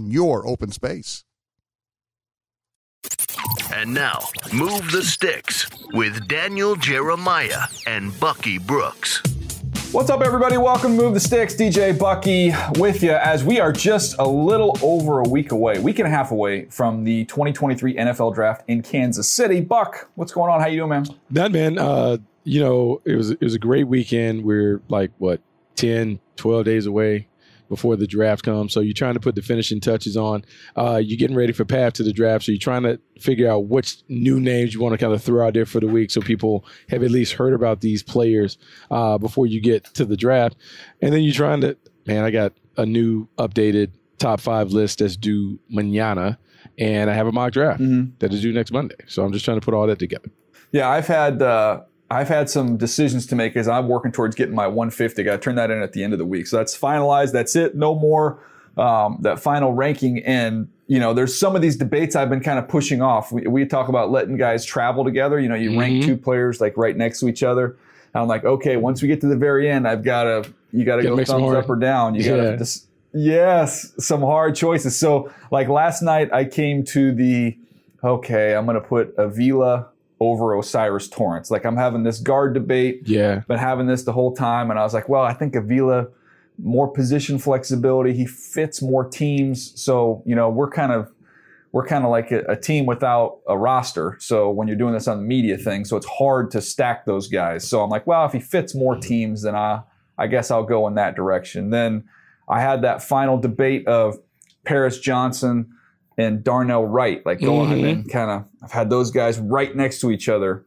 [0.00, 1.24] in your open space.
[3.72, 4.18] And now,
[4.52, 9.22] Move the Sticks with Daniel Jeremiah and Bucky Brooks.
[9.92, 10.56] What's up, everybody?
[10.56, 11.54] Welcome to Move the Sticks.
[11.54, 15.98] DJ Bucky with you as we are just a little over a week away, week
[15.98, 19.60] and a half away from the 2023 NFL Draft in Kansas City.
[19.60, 20.60] Buck, what's going on?
[20.60, 21.06] How you doing, man?
[21.30, 24.44] That man, uh, you know, it was it was a great weekend.
[24.44, 25.40] We're like what
[25.76, 27.26] 10, 12 days away
[27.70, 28.74] before the draft comes.
[28.74, 30.44] So you're trying to put the finishing touches on.
[30.76, 32.44] Uh, you're getting ready for path to the draft.
[32.44, 35.46] So you're trying to figure out which new names you want to kind of throw
[35.46, 38.58] out there for the week so people have at least heard about these players
[38.90, 40.56] uh, before you get to the draft.
[41.00, 45.16] And then you're trying to, man, I got a new updated top five list that's
[45.16, 46.38] due manana.
[46.76, 48.10] And I have a mock draft mm-hmm.
[48.18, 48.96] that is due next Monday.
[49.06, 50.28] So I'm just trying to put all that together.
[50.72, 54.54] Yeah, I've had uh, I've had some decisions to make as I'm working towards getting
[54.54, 55.22] my 150.
[55.22, 56.48] Got to turn that in at the end of the week.
[56.48, 57.32] So that's finalized.
[57.32, 57.76] That's it.
[57.76, 58.42] No more
[58.76, 60.18] um, that final ranking.
[60.24, 63.30] And you know, there's some of these debates I've been kind of pushing off.
[63.30, 65.38] We, we talk about letting guys travel together.
[65.38, 65.78] You know, you mm-hmm.
[65.78, 67.76] rank two players like right next to each other.
[68.12, 70.84] And I'm like, okay, once we get to the very end, I've got to you
[70.84, 72.16] got to go thumbs up or down.
[72.16, 72.80] You got to
[73.12, 74.98] yes, some hard choices.
[74.98, 77.56] So like last night, I came to the
[78.02, 79.89] okay, I'm going to put Avila
[80.20, 81.50] over O'Cyrus Torrence.
[81.50, 83.02] Like I'm having this guard debate.
[83.06, 83.40] Yeah.
[83.48, 84.70] Been having this the whole time.
[84.70, 86.08] And I was like, well, I think Avila,
[86.58, 88.12] more position flexibility.
[88.12, 89.72] He fits more teams.
[89.80, 91.10] So, you know, we're kind of,
[91.72, 94.16] we're kind of like a, a, team without a roster.
[94.20, 97.28] So when you're doing this on the media thing, so it's hard to stack those
[97.28, 97.66] guys.
[97.66, 99.82] So I'm like, well, if he fits more teams, then I,
[100.18, 101.70] I guess I'll go in that direction.
[101.70, 102.04] Then
[102.48, 104.18] I had that final debate of
[104.64, 105.72] Paris Johnson,
[106.18, 107.84] and Darnell Wright, like going mm-hmm.
[107.86, 110.66] and kind of, I've had those guys right next to each other.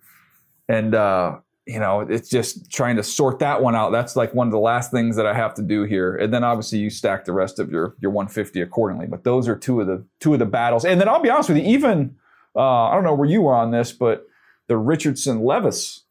[0.68, 3.92] And, uh, you know, it's just trying to sort that one out.
[3.92, 6.16] That's like one of the last things that I have to do here.
[6.16, 9.08] And then obviously you stack the rest of your, your 150 accordingly.
[9.08, 10.86] But those are two of the, two of the battles.
[10.86, 12.16] And then I'll be honest with you, even,
[12.56, 14.28] uh, I don't know where you were on this, but
[14.68, 16.03] the Richardson Levis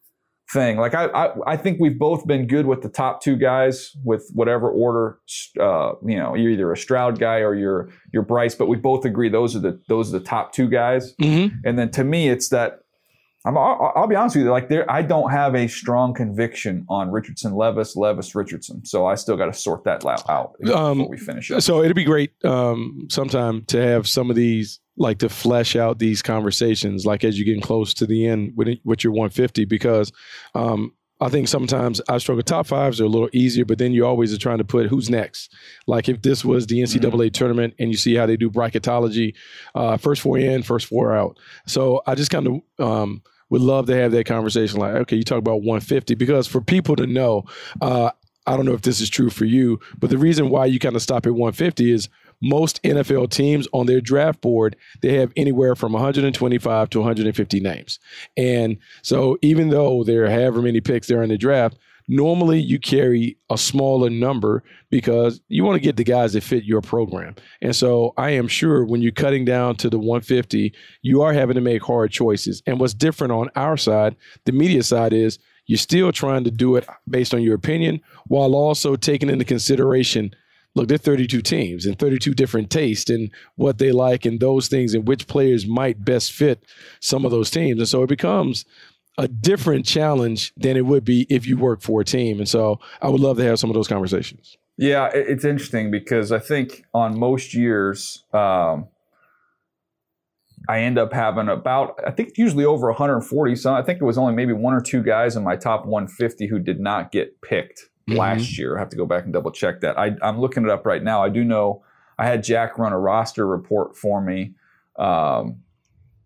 [0.50, 0.76] thing.
[0.76, 4.28] Like I, I, I, think we've both been good with the top two guys with
[4.34, 5.18] whatever order.
[5.58, 9.04] Uh, you know, you're either a Stroud guy or you're you're Bryce, but we both
[9.04, 11.14] agree those are the those are the top two guys.
[11.16, 11.56] Mm-hmm.
[11.64, 12.80] And then to me, it's that
[13.44, 14.50] I'm, I'll, I'll be honest with you.
[14.50, 18.84] Like there, I don't have a strong conviction on Richardson, Levis, Levis, Richardson.
[18.84, 21.62] So I still got to sort that out before Um, we finish up.
[21.62, 25.98] So it'd be great um, sometime to have some of these, like to flesh out
[25.98, 30.12] these conversations, like as you're getting close to the end with, with your 150, because
[30.54, 30.92] um,
[31.22, 32.42] I think sometimes I struggle.
[32.42, 35.08] Top fives are a little easier, but then you always are trying to put who's
[35.08, 35.54] next.
[35.86, 39.34] Like if this was the NCAA tournament and you see how they do bracketology,
[39.74, 41.38] uh, first four in, first four out.
[41.66, 44.80] So I just kind of um, would love to have that conversation.
[44.80, 47.44] Like, okay, you talk about 150 because for people to know,
[47.80, 48.10] uh,
[48.46, 50.96] I don't know if this is true for you, but the reason why you kind
[50.96, 52.08] of stop at 150 is
[52.42, 57.98] most NFL teams on their draft board, they have anywhere from 125 to 150 names.
[58.36, 61.78] And so even though there are however many picks there in the draft,
[62.08, 66.64] normally you carry a smaller number because you want to get the guys that fit
[66.64, 67.34] your program.
[67.60, 71.54] And so I am sure when you're cutting down to the 150, you are having
[71.54, 72.62] to make hard choices.
[72.66, 76.76] And what's different on our side, the media side is you're still trying to do
[76.76, 80.34] it based on your opinion while also taking into consideration
[80.74, 84.94] look, they're 32 teams and 32 different tastes and what they like and those things
[84.94, 86.64] and which players might best fit
[87.00, 87.78] some of those teams.
[87.78, 88.64] And so it becomes
[89.18, 92.38] a different challenge than it would be if you work for a team.
[92.38, 94.56] And so I would love to have some of those conversations.
[94.78, 98.88] Yeah, it's interesting because I think on most years, um,
[100.68, 103.56] I end up having about, I think usually over 140.
[103.56, 106.46] So I think it was only maybe one or two guys in my top 150
[106.46, 108.16] who did not get picked Mhm.
[108.16, 108.76] last year.
[108.76, 109.98] I have to go back and double check that.
[109.98, 111.22] I, I'm looking it up right now.
[111.22, 111.82] I do know
[112.18, 114.54] I had Jack run a roster report for me
[114.98, 115.56] um,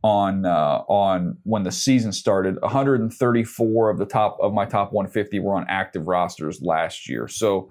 [0.02, 2.60] on uh, on when the season started.
[2.62, 7.28] 134 of the top of my top 150 were on active rosters last year.
[7.28, 7.70] So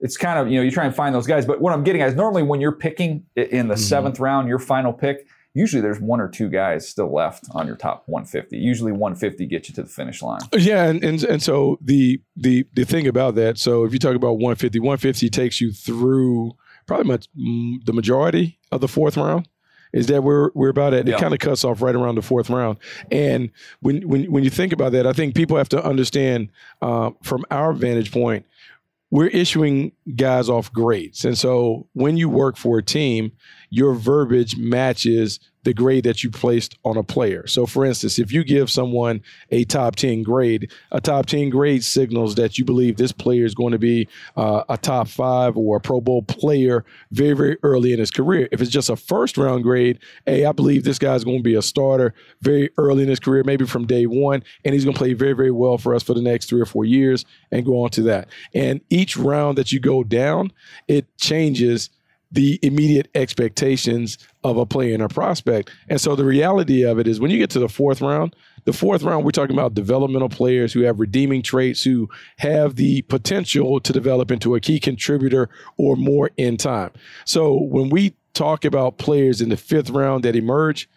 [0.00, 1.44] it's kind of you know you try and find those guys.
[1.46, 3.78] But what I'm getting at is normally when you're picking in the Mhm.
[3.78, 5.26] seventh round, your final pick.
[5.54, 8.56] Usually there's one or two guys still left on your top 150.
[8.56, 10.40] Usually 150 gets you to the finish line.
[10.56, 14.14] Yeah, and, and and so the the the thing about that, so if you talk
[14.14, 16.52] about 150, 150 takes you through
[16.86, 19.48] probably much mm, the majority of the fourth round.
[19.90, 21.14] Is that we're we're about at Yeah.
[21.16, 22.76] it kind of cuts off right around the fourth round.
[23.10, 26.50] And when when when you think about that, I think people have to understand
[26.82, 28.44] uh, from our vantage point,
[29.10, 31.24] we're issuing guys off grades.
[31.24, 33.32] And so when you work for a team,
[33.70, 37.46] your verbiage matches the grade that you placed on a player.
[37.46, 39.20] So for instance, if you give someone
[39.50, 43.54] a top 10 grade, a top 10 grade signals that you believe this player is
[43.54, 47.92] going to be uh, a top five or a Pro Bowl player very, very early
[47.92, 48.48] in his career.
[48.50, 51.54] If it's just a first round grade, hey, I believe this guy's going to be
[51.54, 54.98] a starter very early in his career, maybe from day one, and he's going to
[54.98, 57.84] play very, very well for us for the next three or four years and go
[57.84, 58.28] on to that.
[58.54, 60.50] And each round that you go down,
[60.86, 61.90] it changes
[62.30, 65.70] the immediate expectations of a player and a prospect.
[65.88, 68.72] And so the reality of it is when you get to the fourth round, the
[68.72, 73.80] fourth round, we're talking about developmental players who have redeeming traits, who have the potential
[73.80, 75.48] to develop into a key contributor
[75.78, 76.90] or more in time.
[77.24, 80.88] So when we talk about players in the fifth round that emerge,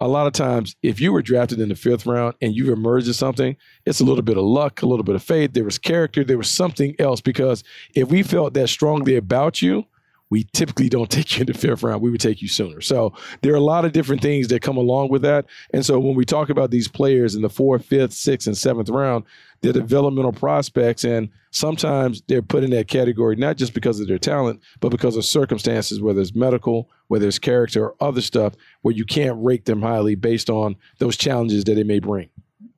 [0.00, 3.08] a lot of times, if you were drafted in the fifth round and you've emerged
[3.08, 5.54] as something, it's a little bit of luck, a little bit of faith.
[5.54, 7.20] There was character, there was something else.
[7.20, 7.64] Because
[7.94, 9.86] if we felt that strongly about you,
[10.34, 12.02] we typically don't take you in the fifth round.
[12.02, 12.80] We would take you sooner.
[12.80, 15.46] So there are a lot of different things that come along with that.
[15.72, 18.88] And so when we talk about these players in the fourth, fifth, sixth, and seventh
[18.88, 19.24] round,
[19.60, 21.04] they're developmental prospects.
[21.04, 25.16] And sometimes they're put in that category not just because of their talent, but because
[25.16, 29.66] of circumstances, whether it's medical, whether it's character, or other stuff, where you can't rate
[29.66, 32.28] them highly based on those challenges that they may bring.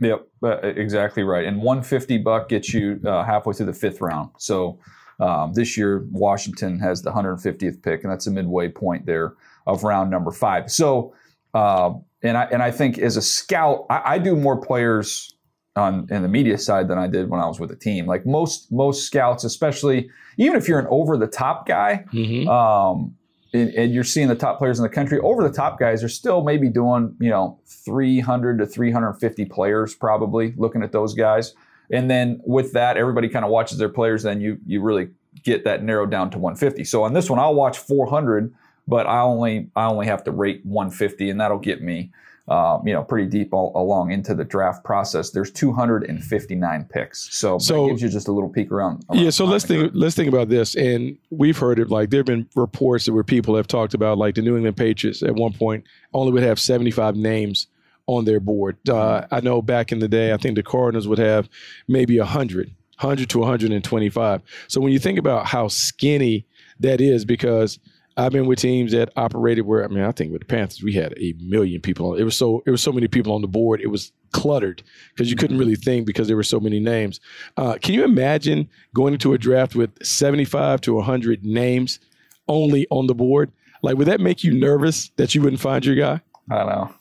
[0.01, 1.47] Yep, uh, exactly right.
[1.47, 4.29] And 150 buck gets you uh, halfway through the fifth round.
[4.37, 4.79] So
[5.21, 9.35] um, this year, Washington has the 150th pick, and that's a midway point there
[9.67, 10.71] of round number five.
[10.71, 11.15] So,
[11.55, 11.93] uh,
[12.23, 15.33] and I and I think as a scout, I, I do more players
[15.75, 18.07] on in the media side than I did when I was with a team.
[18.07, 22.49] Like most most scouts, especially even if you're an over the top guy, Mm-hmm.
[22.49, 23.15] um,
[23.55, 25.19] and, and you're seeing the top players in the country.
[25.21, 30.53] Over the top guys are still maybe doing, you know, 300 to 350 players, probably
[30.57, 31.55] looking at those guys.
[31.91, 34.23] And then with that, everybody kind of watches their players.
[34.23, 35.09] Then you you really
[35.45, 36.85] get that narrowed down to 150.
[36.85, 38.53] So on this one, I'll watch 400,
[38.89, 42.11] but I only I only have to rate 150, and that'll get me.
[42.49, 45.31] Um, you know, pretty deep all, along into the draft process.
[45.31, 49.05] There's 259 picks, so, So- gives you just a little peek around.
[49.13, 49.91] Yeah, so let's think.
[49.95, 51.91] Let's think about this, and we've heard it.
[51.91, 54.77] Like there have been reports that where people have talked about, like the New England
[54.77, 57.67] Patriots at one point only would have seventy-five names
[58.07, 58.77] on their board.
[58.89, 61.49] Uh, I know back in the day, I think the Cardinals would have
[61.89, 62.69] maybe 100,
[63.01, 64.43] 100 to one hundred and twenty-five.
[64.69, 66.47] So when you think about how skinny
[66.81, 67.79] that is, because
[68.17, 70.95] I've been with teams that operated where I mean, I think with the Panthers we
[70.95, 72.15] had a million people.
[72.15, 73.81] It was so it was so many people on the board.
[73.81, 74.83] It was cluttered
[75.15, 77.21] because you couldn't really think because there were so many names.
[77.57, 82.01] Uh, can you imagine going into a draft with 75 to 100 names
[82.49, 83.53] only on the board?
[83.83, 86.21] Like, would that make you nervous that you wouldn't find your guy?
[86.51, 86.95] I don't know.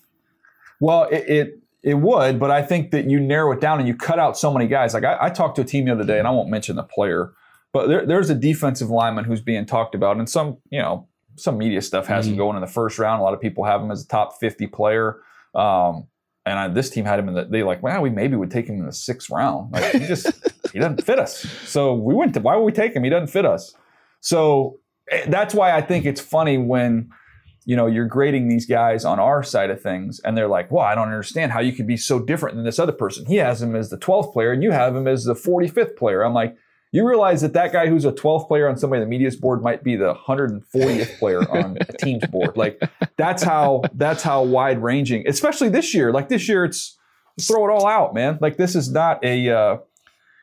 [0.80, 3.96] Well, it, it it would, but I think that you narrow it down and you
[3.96, 4.94] cut out so many guys.
[4.94, 6.84] Like I, I talked to a team the other day, and I won't mention the
[6.84, 7.34] player,
[7.74, 11.58] but there, there's a defensive lineman who's being talked about, and some you know some
[11.58, 12.34] media stuff has mm-hmm.
[12.34, 13.22] him going in the first round.
[13.22, 15.22] A lot of people have him as a top 50 player.
[15.54, 16.08] Um,
[16.46, 17.46] and I, this team had him in the.
[17.46, 19.72] They like, well, we maybe would take him in the sixth round.
[19.72, 20.28] Like he just
[20.74, 21.40] he doesn't fit us.
[21.66, 22.40] So we went to.
[22.40, 23.04] Why would we take him?
[23.04, 23.74] He doesn't fit us.
[24.22, 24.80] So
[25.10, 27.10] eh, that's why I think it's funny when
[27.66, 30.86] you know you're grading these guys on our side of things, and they're like, well,
[30.86, 33.26] I don't understand how you could be so different than this other person.
[33.26, 36.24] He has him as the 12th player, and you have him as the 45th player.
[36.24, 36.56] I'm like,
[36.92, 39.84] you realize that that guy who's a 12th player on somebody the media's board might
[39.84, 42.56] be the 140th player on a team's board.
[42.56, 42.82] Like
[43.18, 46.14] that's how that's how wide ranging, especially this year.
[46.14, 46.98] Like this year, it's
[47.42, 48.38] throw it all out, man.
[48.40, 49.78] Like this is not a uh,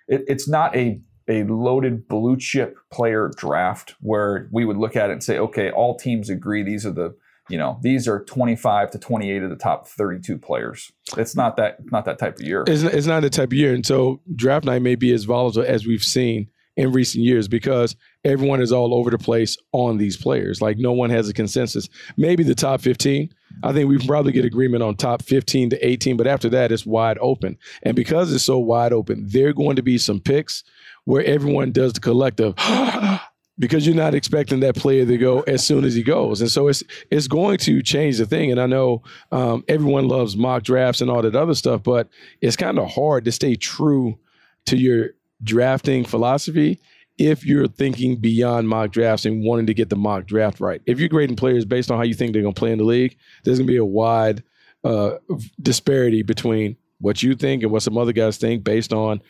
[0.09, 5.11] it, it's not a a loaded blue chip player draft where we would look at
[5.11, 7.15] it and say, okay, all teams agree these are the
[7.49, 10.93] you know these are 25 to 28 of the top 32 players.
[11.17, 12.65] It's not that not that type of year.
[12.67, 13.75] It's, it's not the type of year.
[13.75, 17.97] And so draft night may be as volatile as we've seen in recent years because
[18.25, 20.63] everyone is all over the place on these players.
[20.63, 21.89] Like no one has a consensus.
[22.17, 25.87] Maybe the top 15 i think we can probably get agreement on top 15 to
[25.87, 27.59] 18 but after that it's wide open.
[27.83, 30.65] And because it's so wide open there are going to be some picks
[31.05, 32.55] where everyone does the collective
[33.59, 36.69] because you're not expecting that player to go as soon as he goes, and so
[36.69, 38.51] it's it's going to change the thing.
[38.51, 42.09] And I know um, everyone loves mock drafts and all that other stuff, but
[42.41, 44.19] it's kind of hard to stay true
[44.67, 45.11] to your
[45.43, 46.81] drafting philosophy
[47.19, 50.81] if you're thinking beyond mock drafts and wanting to get the mock draft right.
[50.87, 52.85] If you're grading players based on how you think they're going to play in the
[52.85, 54.43] league, there's going to be a wide
[54.85, 55.17] uh,
[55.61, 59.21] disparity between what you think and what some other guys think based on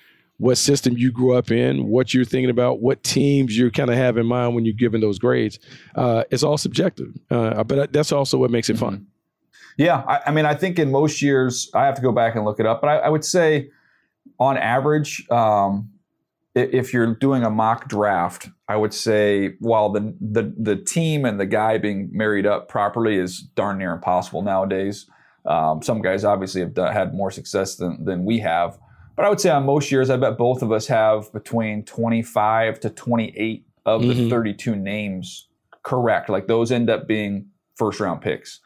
[0.43, 3.97] what system you grew up in, what you're thinking about, what teams you kind of
[3.97, 5.61] have in mind when you're giving those grades.
[5.95, 8.95] Uh, it's all subjective, uh, but that's also what makes it fun.
[8.95, 9.05] Mm-hmm.
[9.77, 12.45] Yeah, I, I, mean, I think in most years, I have to go back and
[12.45, 13.71] look it up, but I, I would say,
[14.41, 15.91] on average, um,
[16.57, 21.39] if you're doing a mock draft, I would say while the, the the team and
[21.39, 25.07] the guy being married up properly is darn near impossible nowadays.
[25.47, 28.77] Um, some guys obviously have had more success than than we have.
[29.15, 32.81] But I would say on most years, I bet both of us have between 25
[32.81, 34.25] to 28 of mm-hmm.
[34.25, 35.49] the 32 names
[35.83, 36.29] correct.
[36.29, 38.61] Like those end up being first round picks.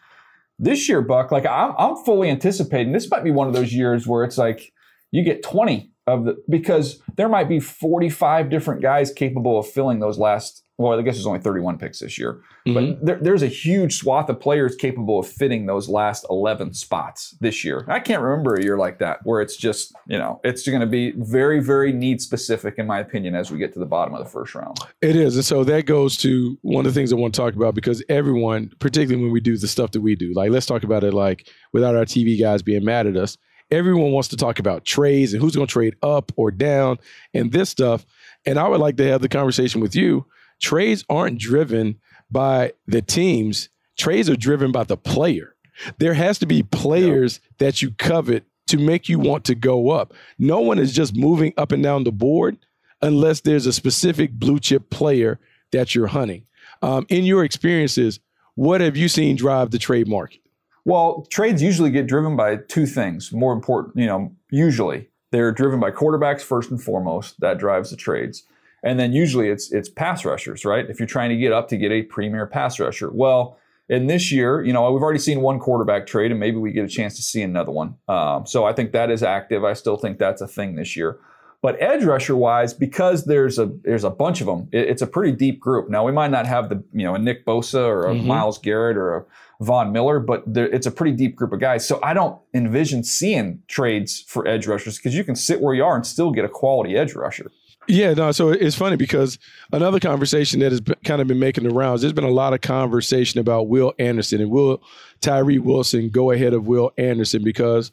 [0.58, 4.06] This year, Buck, like I'm, I'm fully anticipating this might be one of those years
[4.06, 4.72] where it's like
[5.10, 9.98] you get 20 of the because there might be 45 different guys capable of filling
[9.98, 12.74] those last well, I guess there's only 31 picks this year, mm-hmm.
[12.74, 17.34] but there, there's a huge swath of players capable of fitting those last 11 spots
[17.40, 17.86] this year.
[17.88, 20.86] I can't remember a year like that where it's just, you know, it's going to
[20.86, 24.22] be very, very need specific, in my opinion, as we get to the bottom of
[24.22, 24.78] the first round.
[25.00, 25.36] It is.
[25.36, 28.04] And so that goes to one of the things I want to talk about because
[28.10, 31.14] everyone, particularly when we do the stuff that we do, like let's talk about it
[31.14, 33.38] like without our TV guys being mad at us.
[33.70, 36.98] Everyone wants to talk about trades and who's going to trade up or down
[37.34, 38.06] and this stuff.
[38.44, 40.26] And I would like to have the conversation with you
[40.60, 41.98] Trades aren't driven
[42.30, 43.68] by the teams.
[43.96, 45.54] Trades are driven by the player.
[45.98, 50.14] There has to be players that you covet to make you want to go up.
[50.38, 52.56] No one is just moving up and down the board
[53.02, 55.38] unless there's a specific blue chip player
[55.72, 56.46] that you're hunting.
[56.82, 58.18] Um, in your experiences,
[58.54, 60.40] what have you seen drive the trade market?
[60.86, 63.32] Well, trades usually get driven by two things.
[63.32, 67.40] More important, you know, usually they're driven by quarterbacks first and foremost.
[67.40, 68.44] That drives the trades.
[68.84, 70.88] And then usually it's it's pass rushers, right?
[70.88, 73.10] If you're trying to get up to get a premier pass rusher.
[73.10, 76.70] Well, in this year, you know, we've already seen one quarterback trade, and maybe we
[76.70, 77.96] get a chance to see another one.
[78.06, 79.64] Um, so I think that is active.
[79.64, 81.18] I still think that's a thing this year.
[81.62, 85.06] But edge rusher wise, because there's a there's a bunch of them, it, it's a
[85.06, 85.88] pretty deep group.
[85.88, 88.26] Now we might not have the you know a Nick Bosa or a mm-hmm.
[88.26, 89.24] Myles Garrett or a
[89.60, 91.86] Von Miller, but there, it's a pretty deep group of guys.
[91.86, 95.84] So I don't envision seeing trades for edge rushers because you can sit where you
[95.84, 97.50] are and still get a quality edge rusher.
[97.88, 98.32] Yeah, no.
[98.32, 99.38] So it's funny because
[99.72, 102.00] another conversation that has been, kind of been making the rounds.
[102.00, 104.82] There's been a lot of conversation about Will Anderson and will
[105.20, 107.92] Tyree Wilson go ahead of Will Anderson because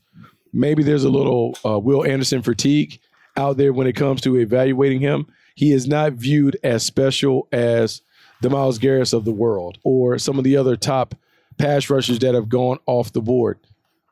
[0.51, 2.99] maybe there's a little uh, Will Anderson fatigue
[3.35, 5.27] out there when it comes to evaluating him.
[5.55, 8.01] He is not viewed as special as
[8.41, 11.15] the Myles Garrett of the world or some of the other top
[11.57, 13.59] pass rushers that have gone off the board.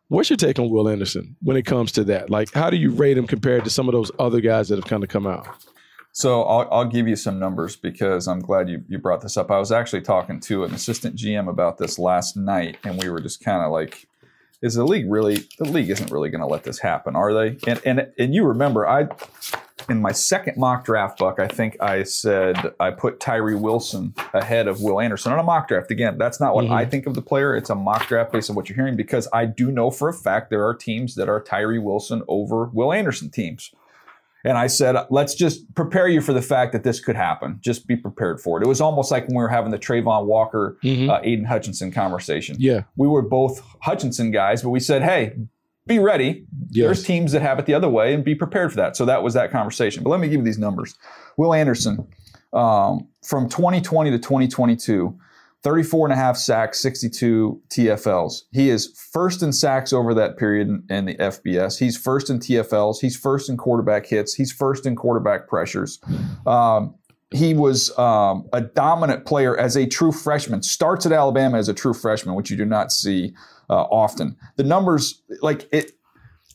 [0.07, 2.29] What's your take on Will Anderson when it comes to that?
[2.29, 4.85] Like, how do you rate him compared to some of those other guys that have
[4.85, 5.47] kind of come out?
[6.11, 9.49] So I'll, I'll give you some numbers because I'm glad you, you brought this up.
[9.49, 13.21] I was actually talking to an assistant GM about this last night, and we were
[13.21, 14.07] just kind of like,
[14.61, 15.47] "Is the league really?
[15.57, 18.45] The league isn't really going to let this happen, are they?" And and and you
[18.45, 19.07] remember, I
[19.89, 24.67] in my second mock draft book, I think I said I put Tyree Wilson ahead
[24.67, 25.91] of Will Anderson on a mock draft.
[25.91, 26.73] Again, that's not what Mm-hmm.
[26.73, 27.55] I think of the player.
[27.55, 30.13] It's a mock draft based on what you're hearing because I do know for a
[30.13, 33.71] fact there are teams that are Tyree Wilson over Will Anderson teams.
[34.43, 37.59] And I said, let's just prepare you for the fact that this could happen.
[37.61, 38.63] Just be prepared for it.
[38.63, 41.09] It was almost like when we were having the Travon Walker, Mhm.
[41.09, 42.55] uh, Aidan Hutchinson conversation.
[42.59, 42.81] Yeah.
[42.95, 45.33] We were both Hutchinson guys, but we said, hey,
[45.87, 46.45] be ready.
[46.69, 48.95] There's teams that have it the other way and be prepared for that.
[48.95, 50.03] So that was that conversation.
[50.03, 50.95] But let me give you these numbers.
[51.37, 52.07] Will Anderson,
[52.53, 55.15] um, from 2020 to 2022,
[55.63, 58.43] 34 and a half sacks, 62 TFLs.
[58.51, 61.77] He is first in sacks over that period in, in the FBS.
[61.77, 62.99] He's first in TFLs.
[62.99, 64.33] He's first in quarterback hits.
[64.33, 65.99] He's first in quarterback pressures.
[66.47, 66.95] Um,
[67.33, 70.63] he was um, a dominant player as a true freshman.
[70.63, 73.33] Starts at Alabama as a true freshman, which you do not see
[73.69, 74.35] uh, often.
[74.57, 75.91] The numbers, like it,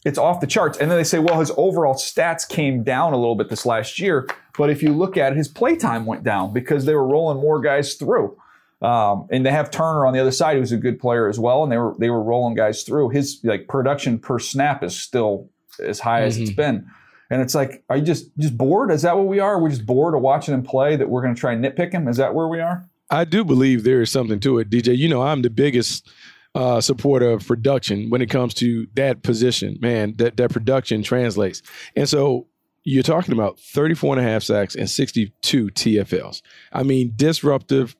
[0.04, 0.78] it's off the charts.
[0.78, 3.98] And then they say, well, his overall stats came down a little bit this last
[3.98, 4.28] year.
[4.58, 7.40] But if you look at it, his play time went down because they were rolling
[7.40, 8.36] more guys through.
[8.82, 11.62] Um, and they have Turner on the other side, who's a good player as well,
[11.62, 13.10] and they were they were rolling guys through.
[13.10, 15.50] His like production per snap is still
[15.82, 16.86] as high as it's been,
[17.30, 18.90] and it's like, are you just just bored?
[18.90, 19.60] Is that what we are?
[19.60, 20.94] We're just bored of watching him play.
[20.96, 22.06] That we're going to try and nitpick him.
[22.06, 22.86] Is that where we are?
[23.10, 24.96] I do believe there is something to it, DJ.
[24.96, 26.10] You know, I'm the biggest
[26.54, 29.78] uh, supporter of production when it comes to that position.
[29.80, 31.62] Man, that, that production translates.
[31.94, 32.46] And so
[32.82, 36.42] you're talking about 34 and a half sacks and 62 TFLs.
[36.72, 37.96] I mean, disruptive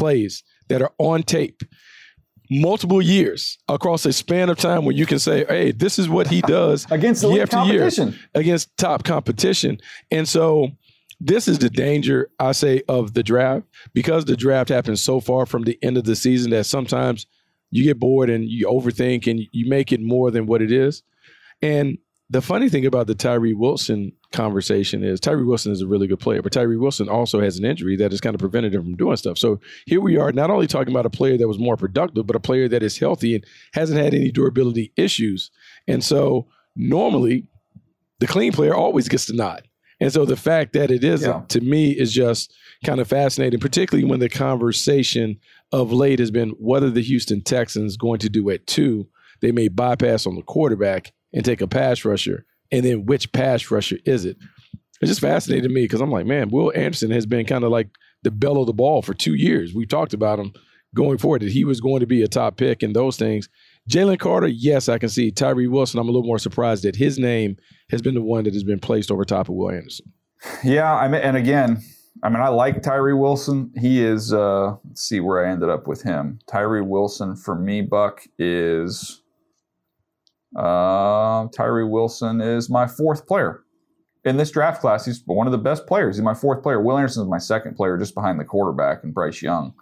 [0.00, 1.62] plays that are on tape
[2.50, 6.26] multiple years across a span of time where you can say, hey, this is what
[6.26, 7.88] he does Against year after year
[8.34, 9.78] against top competition.
[10.10, 10.70] And so
[11.20, 15.46] this is the danger, I say, of the draft because the draft happens so far
[15.46, 17.26] from the end of the season that sometimes
[17.70, 21.02] you get bored and you overthink and you make it more than what it is.
[21.62, 21.98] And
[22.30, 26.20] the funny thing about the Tyree Wilson conversation is Tyree Wilson is a really good
[26.20, 28.96] player, but Tyree Wilson also has an injury that has kind of prevented him from
[28.96, 29.38] doing stuff.
[29.38, 32.36] So here we are, not only talking about a player that was more productive, but
[32.36, 35.50] a player that is healthy and hasn't had any durability issues.
[35.88, 37.46] And so normally
[38.20, 39.66] the clean player always gets the nod.
[40.02, 41.42] And so the fact that it isn't, Yeah.
[41.48, 42.54] to me, is just
[42.86, 45.38] kind of fascinating, particularly when the conversation
[45.72, 49.08] of late has been whether the Houston Texans going to do at two,
[49.40, 53.70] they may bypass on the quarterback and take a pass rusher, and then which pass
[53.70, 54.36] rusher is it?
[55.00, 57.88] It just fascinated me because I'm like, man, Will Anderson has been kind of like
[58.22, 59.74] the bell of the ball for two years.
[59.74, 60.52] We talked about him
[60.94, 63.48] going forward that he was going to be a top pick and those things.
[63.88, 65.30] Jalen Carter, yes, I can see.
[65.30, 67.56] Tyree Wilson, I'm a little more surprised that his name
[67.90, 70.12] has been the one that has been placed over top of Will Anderson.
[70.64, 71.82] Yeah, I mean, and again,
[72.22, 73.72] I mean, I like Tyree Wilson.
[73.78, 74.32] He is.
[74.32, 76.38] Uh, let's see where I ended up with him.
[76.46, 79.19] Tyree Wilson for me, Buck is.
[80.56, 83.62] Uh, Tyree Wilson is my fourth player
[84.24, 85.04] in this draft class.
[85.04, 86.16] He's one of the best players.
[86.16, 86.80] He's my fourth player.
[86.80, 89.74] Will Anderson is my second player, just behind the quarterback and Bryce Young.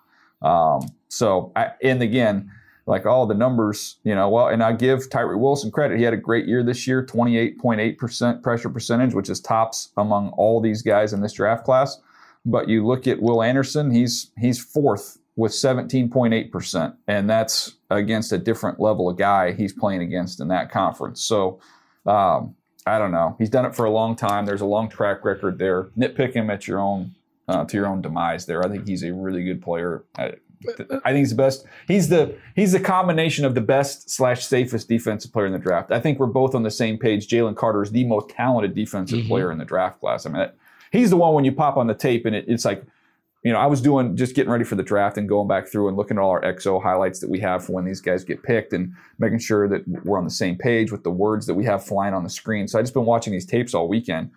[0.42, 2.50] Um, so, I, and again,
[2.86, 5.98] like all the numbers, you know, well, and I give Tyree Wilson credit.
[5.98, 10.60] He had a great year this year, 28.8% pressure percentage, which is tops among all
[10.60, 12.00] these guys in this draft class.
[12.46, 16.96] But you look at Will Anderson, he's he's fourth with 17.8%.
[17.06, 21.22] And that's against a different level of guy he's playing against in that conference.
[21.22, 21.60] So
[22.06, 23.36] um, I don't know.
[23.38, 24.46] He's done it for a long time.
[24.46, 25.84] There's a long track record there.
[25.96, 27.14] Nitpick him at your own
[27.46, 28.64] uh, to your own demise there.
[28.64, 30.04] I think he's a really good player.
[30.18, 30.32] I,
[31.04, 31.64] I think he's the best.
[31.86, 35.92] He's the he's the combination of the best slash safest defensive player in the draft.
[35.92, 37.28] I think we're both on the same page.
[37.28, 40.26] Jalen Carter is the most talented defensive player in the draft class.
[40.26, 40.56] I mean, that,
[40.90, 42.82] he's the one when you pop on the tape and it, it's like,
[43.44, 45.88] you know, I was doing just getting ready for the draft and going back through
[45.88, 48.42] and looking at all our XO highlights that we have for when these guys get
[48.42, 51.64] picked and making sure that we're on the same page with the words that we
[51.64, 52.66] have flying on the screen.
[52.66, 54.30] So I just been watching these tapes all weekend.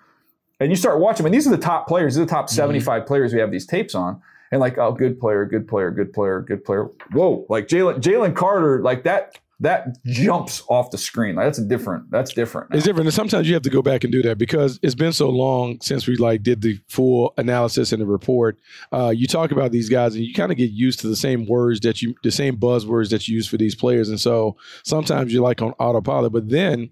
[0.60, 2.14] And you start watching, and these are the top players.
[2.14, 2.56] These are the top mm-hmm.
[2.56, 4.22] 75 players we have these tapes on.
[4.52, 6.90] And like, oh, good player, good player, good player, good player.
[7.14, 11.36] Whoa, like Jalen Jalen Carter, like that that jumps off the screen.
[11.36, 12.10] Like that's different.
[12.10, 12.72] That's different.
[12.72, 12.78] now.
[12.78, 13.08] It's different.
[13.08, 15.80] And sometimes you have to go back and do that because it's been so long
[15.82, 18.58] since we like did the full analysis and the report.
[18.92, 21.46] Uh, you talk about these guys and you kind of get used to the same
[21.46, 24.10] words that you, the same buzzwords that you use for these players.
[24.10, 26.90] And so sometimes you're like on autopilot, but then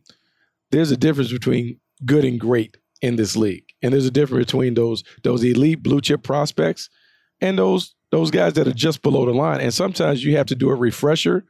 [0.70, 3.66] there's a difference between good and great in this league.
[3.82, 6.90] And there's a difference between those those elite blue chip prospects
[7.42, 9.60] and those those guys that are just below the line.
[9.60, 11.46] And sometimes you have to do a refresher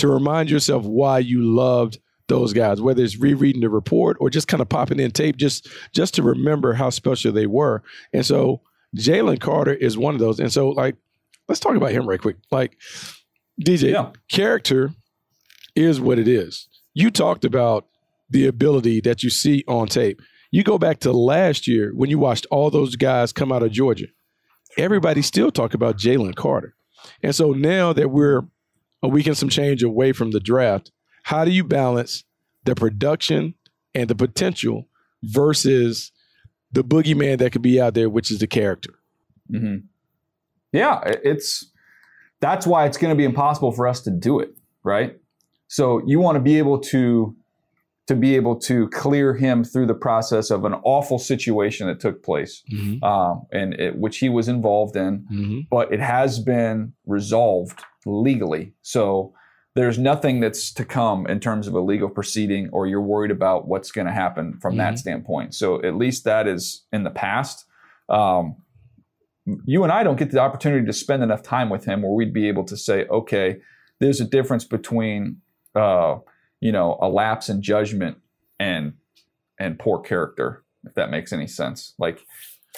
[0.00, 4.46] to remind yourself why you loved those guys, whether it's rereading the report or just
[4.48, 7.82] kind of popping in tape just just to remember how special they were.
[8.12, 8.60] And so
[8.96, 10.38] Jalen Carter is one of those.
[10.40, 10.96] And so like
[11.48, 12.36] let's talk about him right quick.
[12.52, 12.76] Like
[13.60, 14.10] DJ, Yeah.
[14.30, 14.92] character
[15.74, 16.68] is what it is.
[16.94, 17.86] You talked about
[18.28, 20.20] the ability that you see on tape.
[20.52, 23.72] You go back to last year when you watched all those guys come out of
[23.72, 24.06] Georgia.
[24.78, 26.74] Everybody still talk about Jalen Carter.
[27.22, 28.42] And so now that we're
[29.02, 30.90] a week and some change away from the draft,
[31.24, 32.24] how do you balance
[32.64, 33.54] the production
[33.94, 34.86] and the potential
[35.22, 36.12] versus
[36.72, 38.94] the boogeyman that could be out there, which is the character?
[39.50, 39.76] hmm
[40.72, 41.66] Yeah, it's
[42.40, 45.18] that's why it's going to be impossible for us to do it, right?
[45.68, 47.36] So you want to be able to
[48.06, 52.24] to be able to clear him through the process of an awful situation that took
[52.24, 53.04] place, Mm-hmm.
[53.04, 55.60] um, and it, which he was involved in, Mm-hmm.
[55.70, 58.72] but it has been resolved legally.
[58.82, 59.34] So
[59.74, 63.68] there's nothing that's to come in terms of a legal proceeding, or you're worried about
[63.68, 65.54] what's going to happen from that standpoint.
[65.54, 67.66] So at least that is in the past.
[68.08, 68.56] Um,
[69.64, 72.34] you and I don't get the opportunity to spend enough time with him where we'd
[72.34, 73.58] be able to say, okay,
[74.00, 75.40] there's a difference between,
[75.74, 76.16] uh,
[76.60, 78.18] you know, a lapse in judgment
[78.58, 78.94] and
[79.58, 81.94] and poor character, if that makes any sense.
[81.98, 82.24] Like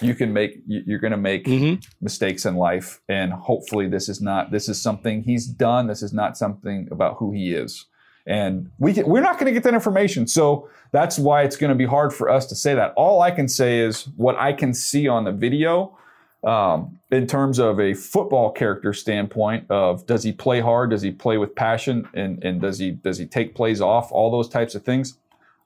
[0.01, 1.79] you can make, you- you're going to make Mm-hmm.
[2.01, 5.87] mistakes in life, and hopefully this is not this is something he's done.
[5.87, 7.85] This is not something about who he is.
[8.25, 10.27] And we can, we're not going to get that information.
[10.27, 12.93] So that's why it's going to be hard for us to say that.
[12.95, 15.97] All I can say is what I can see on the video
[16.45, 21.11] um, in terms of a football character standpoint of does he play hard, does he
[21.11, 24.73] play with passion, and, and does he does he take plays off, all those types
[24.75, 25.17] of things.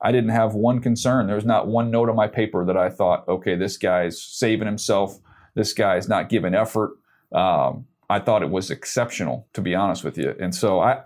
[0.02, 1.28] I didn't have one concern.
[1.28, 4.68] There was not one note on my paper that I thought, okay, this guy's saving
[4.68, 5.20] himself.
[5.56, 6.98] This guy's not giving effort.
[7.32, 10.36] Um, I thought it was exceptional, to be honest with you.
[10.40, 11.02] And so I,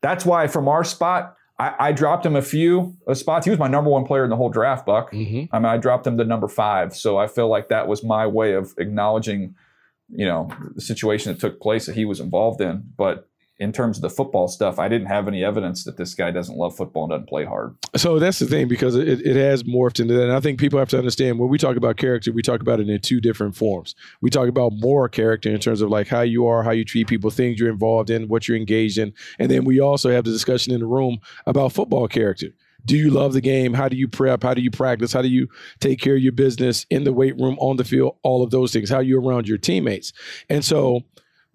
[0.00, 3.46] that's why from our spot, I, I dropped him a few uh, spots.
[3.46, 5.12] He was my number one player in the whole draft, Buck.
[5.12, 5.54] Mm-hmm.
[5.54, 6.94] I mean, I dropped him to number five.
[6.94, 9.54] So I feel like that was my way of acknowledging,
[10.08, 12.84] you know, the situation that took place that he was involved in.
[12.96, 13.28] But
[13.58, 16.56] in terms of the football stuff, I didn't have any evidence that this guy doesn't
[16.56, 17.74] love football and doesn't play hard.
[17.96, 20.24] So that's the thing because it, it has morphed into that.
[20.24, 22.80] And I think people have to understand when we talk about character, we talk about
[22.80, 23.94] it in two different forms.
[24.20, 27.06] We talk about moral character in terms of like how you are, how you treat
[27.06, 29.14] people, things you're involved in, what you're engaged in.
[29.38, 32.48] And then we also have the discussion in the room about football character.
[32.84, 33.74] Do you love the game?
[33.74, 34.42] How do you prep?
[34.42, 35.12] How do you practice?
[35.12, 35.48] How do you
[35.80, 38.72] take care of your business in the weight room, on the field, all of those
[38.72, 38.90] things?
[38.90, 40.12] How you around your teammates?
[40.48, 41.02] And so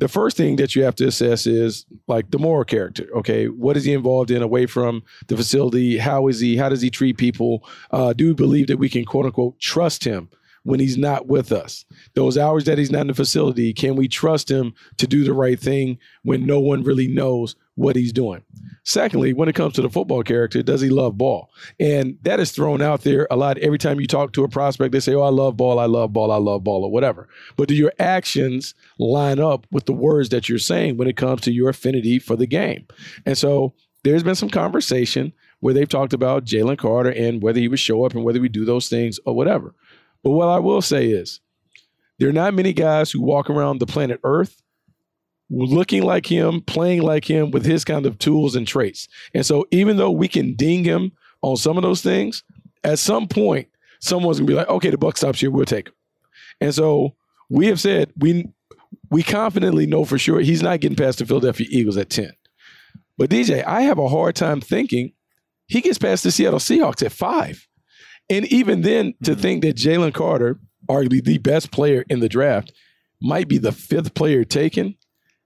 [0.01, 3.07] the first thing that you have to assess is like the moral character.
[3.17, 5.99] Okay, what is he involved in away from the facility?
[5.99, 6.57] How is he?
[6.57, 7.63] How does he treat people?
[7.91, 10.27] Uh, do we believe that we can quote unquote trust him
[10.63, 11.85] when he's not with us?
[12.15, 15.33] Those hours that he's not in the facility, can we trust him to do the
[15.33, 18.43] right thing when no one really knows what he's doing?
[18.83, 21.49] Secondly, when it comes to the football character, does he love ball?
[21.79, 23.57] And that is thrown out there a lot.
[23.59, 26.13] Every time you talk to a prospect, they say, Oh, I love ball, I love
[26.13, 27.27] ball, I love ball, or whatever.
[27.57, 31.41] But do your actions line up with the words that you're saying when it comes
[31.41, 32.87] to your affinity for the game?
[33.25, 37.67] And so there's been some conversation where they've talked about Jalen Carter and whether he
[37.67, 39.75] would show up and whether we do those things or whatever.
[40.23, 41.39] But what I will say is
[42.17, 44.61] there are not many guys who walk around the planet Earth
[45.51, 49.07] looking like him, playing like him with his kind of tools and traits.
[49.33, 51.11] And so even though we can ding him
[51.41, 52.43] on some of those things,
[52.83, 53.67] at some point,
[53.99, 55.93] someone's gonna be like, okay, the buck stops here, we'll take him.
[56.61, 57.15] And so
[57.49, 58.47] we have said we
[59.09, 62.31] we confidently know for sure he's not getting past the Philadelphia Eagles at 10.
[63.17, 65.11] But DJ, I have a hard time thinking
[65.67, 67.67] he gets past the Seattle Seahawks at five.
[68.29, 70.59] And even then, to think that Jalen Carter,
[70.89, 72.71] arguably the best player in the draft,
[73.21, 74.95] might be the fifth player taken,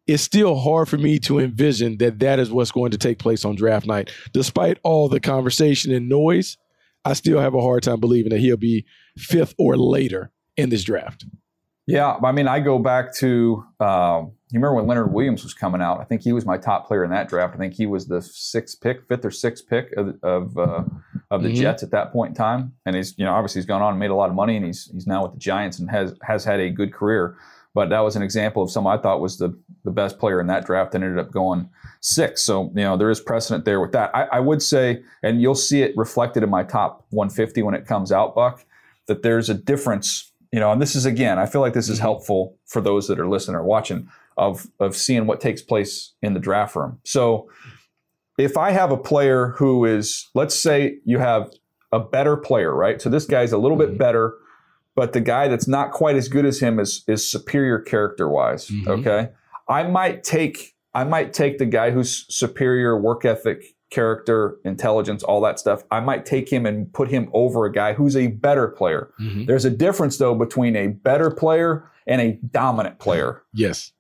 [0.08, 3.44] it's still hard for me to envision that that is what's going to take place
[3.46, 4.12] on draft night.
[4.34, 6.58] Despite all the conversation and noise,
[7.04, 8.86] I still have a hard time believing that he'll be
[9.18, 11.26] fifth or later in this draft.
[11.88, 15.82] Yeah, I mean, I go back to um, you remember when Leonard Williams was coming
[15.82, 16.00] out.
[16.02, 17.54] I think he was my top player in that draft.
[17.54, 20.84] I think he was the sixth pick, fifth or sixth pick of of, uh,
[21.30, 21.56] of the Mhm.
[21.58, 22.74] Jets at that point in time.
[22.88, 24.66] And he's you know obviously he's gone on and made a lot of money, and
[24.66, 27.38] he's he's now with the Giants and has has had a good career.
[27.76, 29.50] But that was an example of someone I thought was the
[29.86, 31.70] the best player in that draft and ended up going
[32.02, 32.44] six.
[32.44, 34.14] So you know there is precedent there with that.
[34.16, 37.86] I, I would say, and you'll see it reflected in my top 150 when it
[37.86, 38.66] comes out, Buck,
[39.08, 42.00] that there's a difference you know, and this is again, I feel like this is
[42.00, 46.34] helpful for those that are listening or watching of of seeing what takes place in
[46.34, 47.00] the draft room.
[47.04, 47.50] So
[48.38, 51.52] if I have a player who is, let's say you have
[51.92, 53.02] a better player, right?
[53.02, 54.36] So this guy's a little bit better,
[54.96, 58.70] but the guy that's not quite as good as him is is superior character wise.
[58.70, 58.88] Mhm.
[58.88, 59.30] Okay.
[59.68, 65.42] I might take I might take the guy who's superior work ethic character, intelligence, all
[65.42, 68.68] that stuff, I might take him and put him over a guy who's a better
[68.68, 69.10] player.
[69.22, 69.46] Mhm.
[69.48, 73.42] There's a difference though between a better player and a dominant player.
[73.54, 73.92] Yes.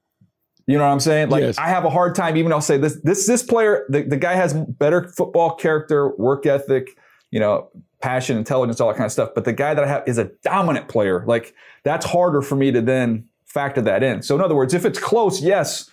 [0.67, 1.29] You know what I'm saying?
[1.29, 1.57] Like Yes.
[1.57, 4.33] I have a hard time even I'll say this this this player the, the guy
[4.33, 6.97] has better football character, work ethic,
[7.31, 7.69] you know,
[8.01, 9.29] passion, intelligence, all that kind of stuff.
[9.35, 11.23] But the guy that I have is a dominant player.
[11.27, 13.25] Like that's harder for me to then
[13.55, 14.21] factor that in.
[14.21, 15.89] So in other words, if it's close, yes,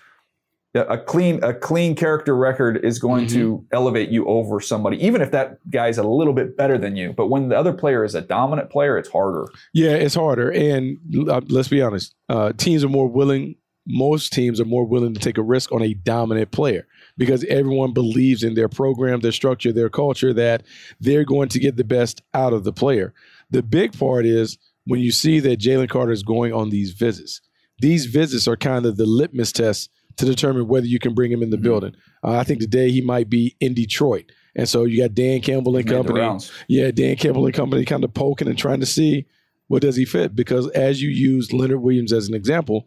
[0.75, 5.31] a clean a clean character record is going to elevate you over somebody, even if
[5.31, 7.13] that guy's a little bit better than you.
[7.13, 9.47] But when the other player is a dominant player, it's harder.
[9.75, 10.51] Yeah, it's harder.
[10.51, 10.99] And
[11.29, 15.21] uh, let's be honest, uh, teams are more willing, most teams are more willing to
[15.21, 16.87] take a risk on a dominant player
[17.19, 20.63] because everyone believes in their program, their structure, their culture, that
[21.01, 23.13] they're going to get the best out of the player.
[23.51, 27.43] The big part is when you see that Jalen Carter is going on these visits.
[27.81, 31.43] These visits are kind of the litmus test to determine whether you can bring him
[31.43, 31.95] in the building.
[32.23, 34.31] Uh, I think today he might be in Detroit.
[34.55, 36.21] And so you got Dan Campbell and company.
[36.69, 39.27] Yeah, Dan Campbell and company kind of poking and trying to see
[39.69, 40.37] what does he fit.
[40.37, 42.87] Because as you used Leonard Williams as an example,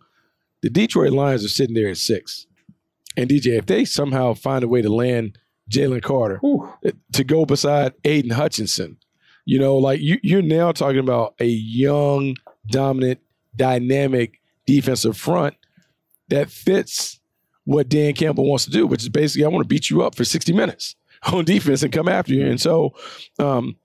[0.61, 2.45] the Detroit Lions are sitting there at six.
[3.17, 5.39] And DJ, if they somehow find a way to land
[5.71, 6.39] Jalen Carter
[6.83, 8.97] eh, to go beside Aidan Hutchinson,
[9.45, 12.35] you know, like you, you're now talking about a young,
[12.67, 13.19] dominant,
[13.55, 15.55] dynamic defensive front
[16.29, 17.19] that fits
[17.65, 20.15] what Dan Campbell wants to do, which is basically I want to beat you up
[20.15, 20.95] for 60 minutes
[21.31, 22.45] on defense and come after you.
[22.47, 22.93] And so
[23.39, 23.75] um,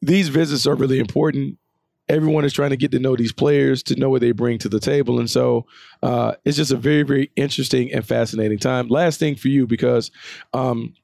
[0.00, 1.58] these visits are really important.
[2.08, 4.68] Everyone is trying to get to know these players, to know what they bring to
[4.68, 5.18] the table.
[5.18, 5.66] And so
[6.02, 8.88] uh, it's just a very, very interesting and fascinating time.
[8.88, 10.10] Last thing for you, because
[10.52, 10.94] um,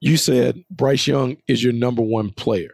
[0.00, 2.72] you said Bryce Young is your number one player.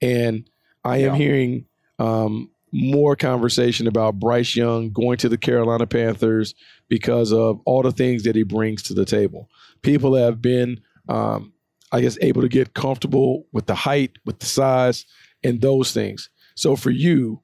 [0.00, 0.48] And
[0.84, 1.16] I am Yeah.
[1.16, 1.64] hearing
[1.98, 6.54] um, more conversation about Bryce Young going to the Carolina Panthers
[6.88, 9.48] because of all the things that he brings to the table.
[9.82, 11.52] People have been, um,
[11.92, 15.06] I guess, able to get comfortable with the height, with the size,
[15.42, 16.30] and those things.
[16.56, 17.42] So for you,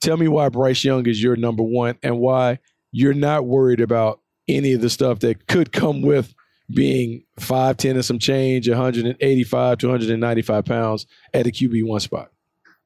[0.00, 2.58] tell me why Bryce Young is your number one and why
[2.92, 6.34] you're not worried about any of the stuff that could come with
[6.72, 12.30] being 5'10 and some change, 185 to 195 pounds at the QB1 spot.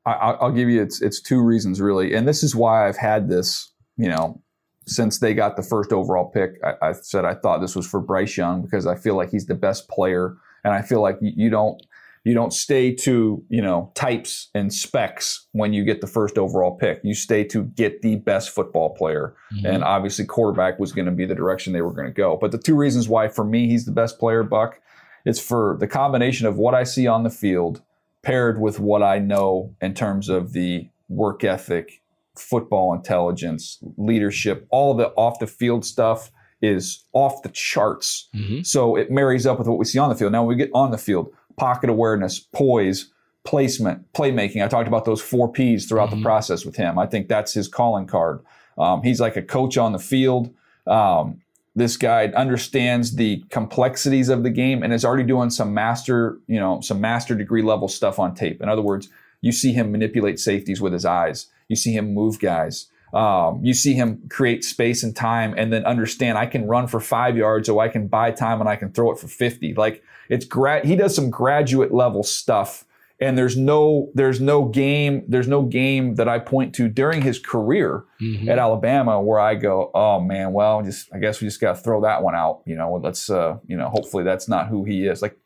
[0.06, 2.96] I, I- I'll give you it's it's two reasons really, and this is why I've
[2.96, 3.72] had this.
[3.96, 4.42] You know,
[4.86, 8.00] since they got the first overall pick, I, I said I thought this was for
[8.00, 11.32] Bryce Young because I feel like he's the best player, and I feel like you,
[11.36, 11.80] you don't
[12.24, 16.76] you don't stay to you know types and specs when you get the first overall
[16.76, 17.00] pick.
[17.02, 19.66] You stay to get the best football player, mm-hmm.
[19.66, 22.36] and obviously quarterback was going to be the direction they were going to go.
[22.40, 24.80] But the two reasons why for me he's the best player, Buck,
[25.24, 27.82] it's for the combination of what I see on the field
[28.22, 32.02] paired with what I know in terms of the work ethic,
[32.36, 36.30] football intelligence, leadership, all the off the field stuff
[36.62, 38.28] is off the charts.
[38.62, 40.32] So it marries up with what we see on the field.
[40.32, 43.10] Now, when we get on the field, pocket awareness, poise,
[43.44, 44.62] placement, playmaking.
[44.62, 46.98] I talked about those four P's throughout the process with him.
[46.98, 48.44] I think that's his calling card.
[48.76, 50.54] Um, he's like a coach on the field.
[50.86, 51.40] Um,
[51.74, 56.58] this guy understands the complexities of the game and is already doing some master, you
[56.58, 58.60] know, some master degree level stuff on tape.
[58.60, 59.08] In other words,
[59.40, 61.46] you see him manipulate safeties with his eyes.
[61.68, 62.90] You see him move guys.
[63.12, 67.00] Um, you see him create space and time and then understand I can run for
[67.00, 69.74] five yards or I can buy time and I can throw it for 50.
[69.74, 72.84] Like it's grad, he does some graduate level stuff
[73.20, 77.38] and there's no, there's no game, there's no game that I point to during his
[77.38, 78.04] career
[78.48, 81.82] at Alabama where I go, oh man, well, just, I guess we just got to
[81.82, 82.62] throw that one out.
[82.66, 85.22] You know, let's, uh, you know, hopefully that's not who he is.
[85.22, 85.38] Like,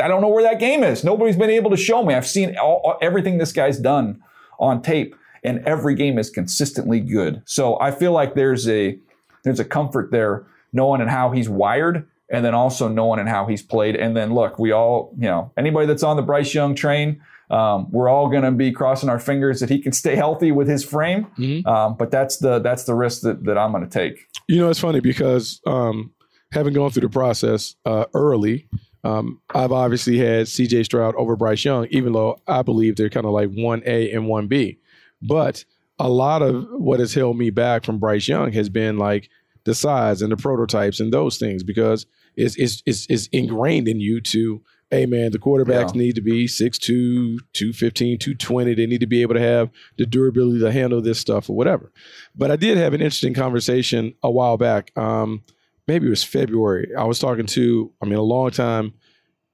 [0.00, 1.04] I don't know where that game is.
[1.04, 2.14] Nobody's been able to show me.
[2.14, 4.22] I've seen all, everything this guy's done
[4.58, 7.42] on tape, and every game is consistently good.
[7.44, 8.98] So I feel like there's a
[9.44, 13.46] there's a comfort there, knowing in how he's wired, and then also knowing and how
[13.46, 13.96] he's played.
[13.96, 17.90] And then look, we all, you know, anybody that's on the Bryce Young train, um,
[17.90, 20.84] we're all going to be crossing our fingers that he can stay healthy with his
[20.84, 21.26] frame.
[21.66, 24.26] Um, but that's the that's the risk that, that I'm going to take.
[24.48, 26.12] You know, it's funny because um,
[26.52, 28.66] having gone through the process uh, early,
[29.04, 33.26] um, I've obviously had CJ Stroud over Bryce Young, even though I believe they're kind
[33.26, 34.78] of like 1A and 1B.
[35.20, 35.64] But
[35.98, 39.28] a lot of what has held me back from Bryce Young has been like
[39.64, 43.98] the size and the prototypes and those things because it's, it's, it's, it's ingrained in
[44.00, 46.00] you to, hey, man, the quarterbacks Yeah.
[46.02, 48.74] need to be 6'2, 215, 220.
[48.74, 51.92] They need to be able to have the durability to handle this stuff or whatever.
[52.36, 54.90] But I did have an interesting conversation a while back.
[54.96, 55.42] Um,
[55.88, 56.90] maybe it was February.
[56.96, 58.92] I was talking to, I mean, a long time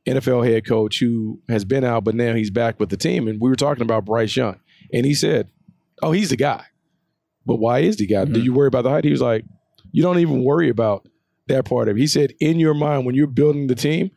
[0.07, 3.29] NFL head coach who has been out, but now he's back with the team.
[3.29, 4.59] And we were talking about Bryce Young.
[4.93, 5.49] And he said,
[6.03, 6.65] Oh, he's the guy.
[7.47, 8.25] But why is the guy?
[8.25, 9.05] Do you worry about the height?
[9.05, 9.45] He was like,
[9.93, 11.07] You don't even worry about
[11.49, 12.01] that part of it.
[12.01, 14.11] He said, In your mind, when you're building the team,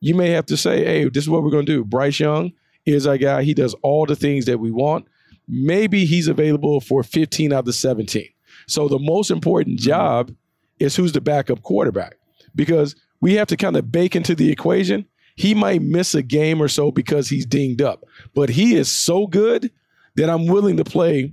[0.00, 1.84] you may have to say, hey, this is what we're going to do.
[1.84, 2.52] Bryce Young
[2.86, 3.42] is our guy.
[3.42, 5.06] He does all the things that we want.
[5.48, 8.28] Maybe he's available for 15 out of the 17.
[8.66, 9.88] So the most important mm-hmm.
[9.88, 10.34] job
[10.78, 12.16] is who's the backup quarterback
[12.54, 15.06] because we have to kind of bake into the equation.
[15.34, 19.26] He might miss a game or so because he's dinged up, but he is so
[19.26, 19.70] good
[20.16, 21.32] that I'm willing to play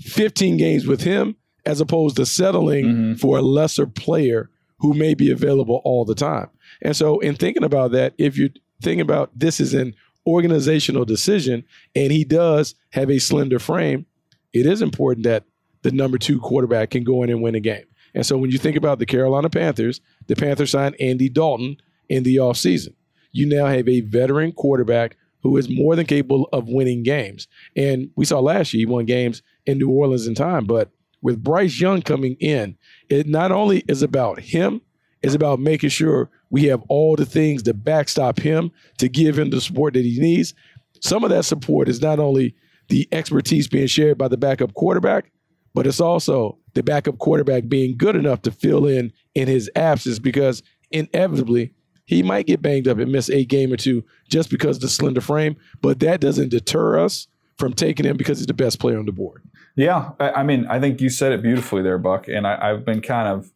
[0.00, 3.14] 15 games with him as opposed to settling mm-hmm.
[3.14, 6.48] for a lesser player who may be available all the time.
[6.82, 8.50] And so, in thinking about that, if you
[8.82, 9.94] think about this is an
[10.26, 14.06] organizational decision and he does have a slender frame,
[14.52, 15.44] it is important that
[15.82, 17.84] the number two quarterback can go in and win a game.
[18.14, 21.76] And so, when you think about the Carolina Panthers, the Panthers signed Andy Dalton
[22.08, 22.94] in the offseason.
[23.32, 27.48] You now have a veteran quarterback who is more than capable of winning games.
[27.76, 30.90] And we saw last year he won games in New Orleans in time, but
[31.22, 32.76] with Bryce Young coming in,
[33.08, 34.80] it not only is about him,
[35.22, 39.50] it's about making sure we have all the things to backstop him to give him
[39.50, 40.54] the support that he needs.
[41.00, 42.54] Some of that support is not only
[42.88, 45.30] the expertise being shared by the backup quarterback,
[45.74, 50.18] but it's also the backup quarterback being good enough to fill in in his absence
[50.18, 51.72] because inevitably
[52.06, 54.88] he might get banged up and miss a game or two just because of the
[54.88, 58.98] slender frame, but that doesn't deter us from taking him because he's the best player
[58.98, 59.42] on the board.
[59.80, 62.28] Yeah, I mean, I think you said it beautifully there, Buck.
[62.28, 63.50] And I, have been kind of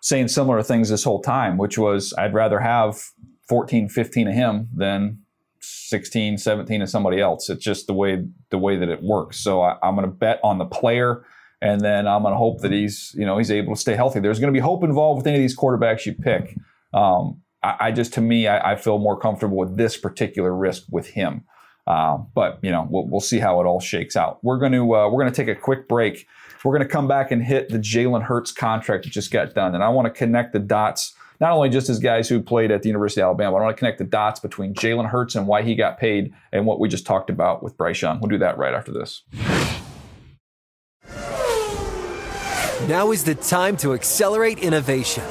[0.00, 3.02] saying similar things this whole time, which was I'd rather have
[3.48, 5.18] 14, 15 of him than
[5.58, 7.50] 16, 17 of somebody else.
[7.50, 9.40] It's just the way the way that it works.
[9.40, 11.24] So I, I'm going to bet on the player,
[11.60, 14.20] and then I'm going to hope that he's you know he's able to stay healthy.
[14.20, 16.56] There's going to be hope involved with any of these quarterbacks you pick.
[16.94, 20.84] Um, I, I, just to me, I, I, feel more comfortable with this particular risk
[20.88, 21.44] with him.
[21.88, 24.44] Uh, but you know, we'll, we'll, see how it all shakes out.
[24.44, 26.28] We're going to uh, we're going to take a quick break.
[26.62, 29.74] We're going to come back and hit the Jalen Hurts contract that just got done,
[29.74, 31.14] and I want to connect the dots.
[31.40, 33.76] Not only just as guys who played at the University of Alabama, but I want
[33.76, 36.90] to connect the dots between Jalen Hurts and why he got paid and what we
[36.90, 38.20] just talked about with Bryce Young.
[38.20, 39.22] We'll do that right after this.
[42.86, 45.24] Now is the time to accelerate innovation.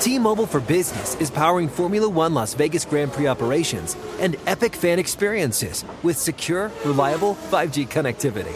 [0.00, 4.98] T-Mobile for Business is powering Formula One Las Vegas Grand Prix operations and epic fan
[4.98, 8.52] experiences with secure, reliable 5G connectivity.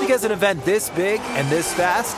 [0.00, 2.16] Because an event this big and this fast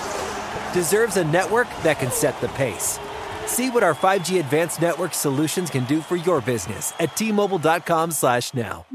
[0.75, 2.99] deserves a network that can set the pace.
[3.47, 8.87] See what our 5G advanced network solutions can do for your business at T-Mobile.com/now.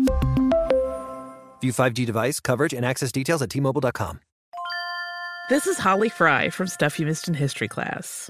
[1.61, 4.19] View 5G device coverage and access details at T-Mobile.com.
[5.49, 8.29] This is Holly Fry from Stuff You Missed in History class.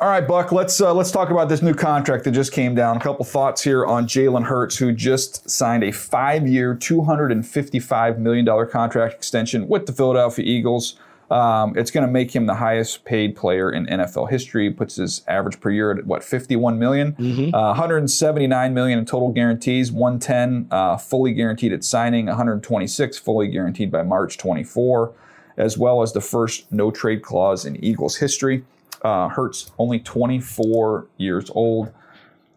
[0.00, 0.50] All right, Buck.
[0.50, 2.96] Let's uh, let's talk about this new contract that just came down.
[2.96, 7.46] A couple thoughts here on Jalen Hurts, who just signed a five-year, two hundred and
[7.46, 10.98] fifty-five million dollar contract extension with the Philadelphia Eagles.
[11.30, 14.70] Um, it's going to make him the highest paid player in NFL history.
[14.70, 17.12] Puts his average per year at what 51 million?
[17.12, 17.54] Mm-hmm.
[17.54, 19.92] Uh, 179 million in total guarantees.
[19.92, 22.24] 110 uh, fully guaranteed at signing.
[22.24, 25.12] 126 fully guaranteed by March 24,
[25.58, 28.64] as well as the first no trade clause in Eagles history.
[29.02, 31.92] Uh, Hurts only 24 years old.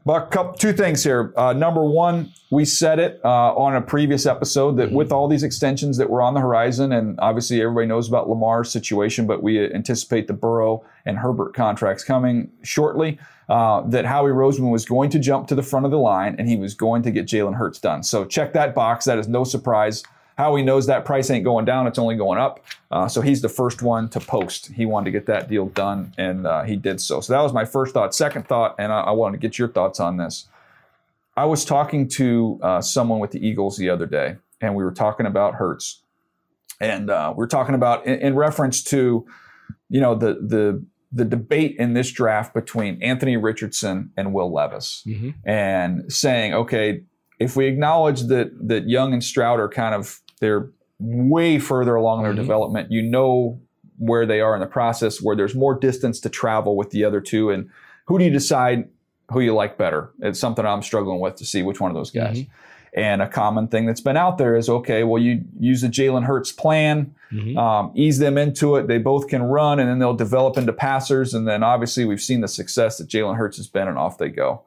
[0.05, 1.33] But two things here.
[1.37, 5.43] Uh, number one, we said it uh, on a previous episode that with all these
[5.43, 9.73] extensions that were on the horizon, and obviously everybody knows about Lamar's situation, but we
[9.73, 13.17] anticipate the Burrow and Herbert contracts coming shortly.
[13.49, 16.47] Uh, that Howie Roseman was going to jump to the front of the line and
[16.47, 18.01] he was going to get Jalen Hurts done.
[18.01, 19.03] So check that box.
[19.03, 20.01] That is no surprise.
[20.37, 22.63] Howie knows that price ain't going down; it's only going up.
[22.89, 24.71] Uh, so he's the first one to post.
[24.73, 27.21] He wanted to get that deal done, and uh, he did so.
[27.21, 28.15] So that was my first thought.
[28.15, 30.47] Second thought, and I, I wanted to get your thoughts on this.
[31.35, 34.91] I was talking to uh, someone with the Eagles the other day, and we were
[34.91, 36.01] talking about Hurts,
[36.79, 39.25] and uh, we were talking about in, in reference to,
[39.89, 40.83] you know, the the
[41.15, 45.29] the debate in this draft between Anthony Richardson and Will Levis, Mm-hmm.
[45.47, 47.03] and saying, okay,
[47.39, 50.69] if we acknowledge that that Young and Stroud are kind of they're
[50.99, 53.59] way further along in their development, you know
[53.97, 57.21] where they are in the process, where there's more distance to travel with the other
[57.21, 57.69] two, and
[58.07, 58.89] who do you decide
[59.31, 60.11] who you like better?
[60.19, 62.39] It's something I'm struggling with to see which one of those guys.
[62.95, 66.25] And a common thing that's been out there is okay, well, you use the Jalen
[66.25, 67.15] Hurts plan,
[67.57, 68.87] um, ease them into it.
[68.87, 71.33] They both can run, and then they'll develop into passers.
[71.33, 74.29] And then obviously, we've seen the success that Jalen Hurts has been, and off they
[74.29, 74.63] go.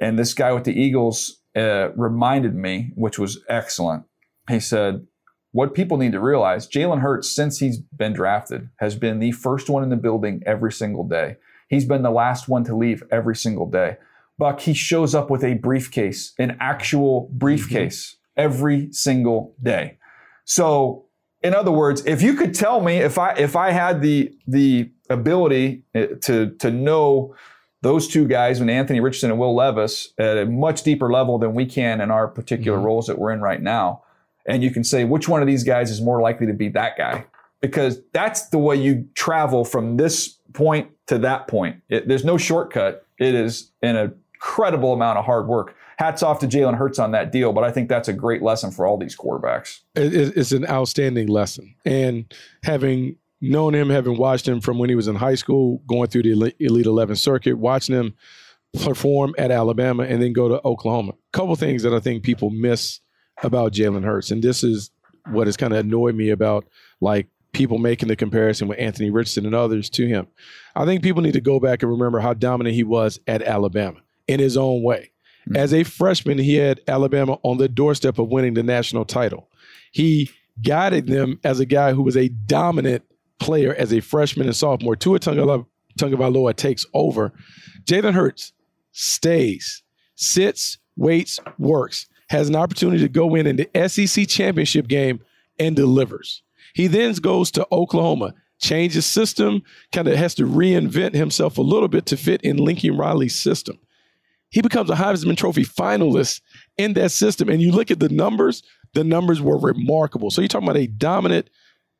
[0.00, 4.04] And this guy with the Eagles uh, reminded me, which was excellent.
[4.48, 5.06] He said,
[5.52, 9.68] What people need to realize Jalen Hurts, since he's been drafted, has been the first
[9.68, 11.36] one in the building every single day.
[11.68, 13.96] He's been the last one to leave every single day.
[14.38, 19.98] Buck, he shows up with a briefcase, an actual briefcase every single day.
[20.44, 21.06] So,
[21.42, 24.90] in other words, if you could tell me if I if I had the the
[25.10, 27.34] ability eh, to to know
[27.82, 31.52] those two guys, and Anthony Richardson and Will Levis, at a much deeper level than
[31.52, 34.02] we can in our particular roles that we're in right now,
[34.46, 36.96] and you can say which one of these guys is more likely to be that
[36.98, 37.24] guy,
[37.60, 41.76] because that's the way you travel from this point to that point.
[41.88, 43.06] It, there's no shortcut.
[43.18, 45.74] It is an incredible amount of hard work.
[45.98, 48.70] Hats off to Jalen Hurts on that deal, but I think that's a great lesson
[48.72, 49.80] for all these quarterbacks.
[49.94, 51.74] It- it- it's an outstanding lesson.
[51.84, 52.24] And
[52.64, 56.22] having known him, having watched him from when he was in high school, going through
[56.24, 58.14] the Elite- Elite 11 circuit, watching him
[58.82, 61.12] perform at Alabama and then go to Oklahoma.
[61.12, 63.00] A couple things that I think people miss
[63.42, 64.30] about Jalen Hurts.
[64.30, 64.90] And this is
[65.30, 66.66] what has kind of annoyed me about
[67.00, 70.26] like people making the comparison with Anthony Richardson and others to him.
[70.74, 74.00] I think people need to go back and remember how dominant he was at Alabama
[74.26, 75.10] in his own way.
[75.42, 75.56] Mm-hmm.
[75.56, 79.48] As a freshman, he had Alabama on the doorstep of winning the national title.
[79.92, 80.30] He
[80.62, 83.04] guided them as a guy who was a dominant
[83.38, 84.96] player as a freshman and sophomore.
[84.96, 87.32] Tua Tagovailoa takes over.
[87.84, 88.52] Jalen Hurts
[88.92, 89.82] stays,
[90.14, 95.20] sits, waits, works, has an opportunity to go in in the SEC championship game
[95.58, 96.42] and delivers.
[96.74, 99.62] He then goes to Oklahoma, changes system,
[99.92, 103.78] kind of has to reinvent himself a little bit to fit in Lincoln Riley's system.
[104.48, 106.40] He becomes a Heisman Trophy finalist
[106.78, 107.50] in that system.
[107.50, 108.62] And you look at the numbers,
[108.94, 110.30] the numbers were remarkable.
[110.30, 111.50] So you're talking about a dominant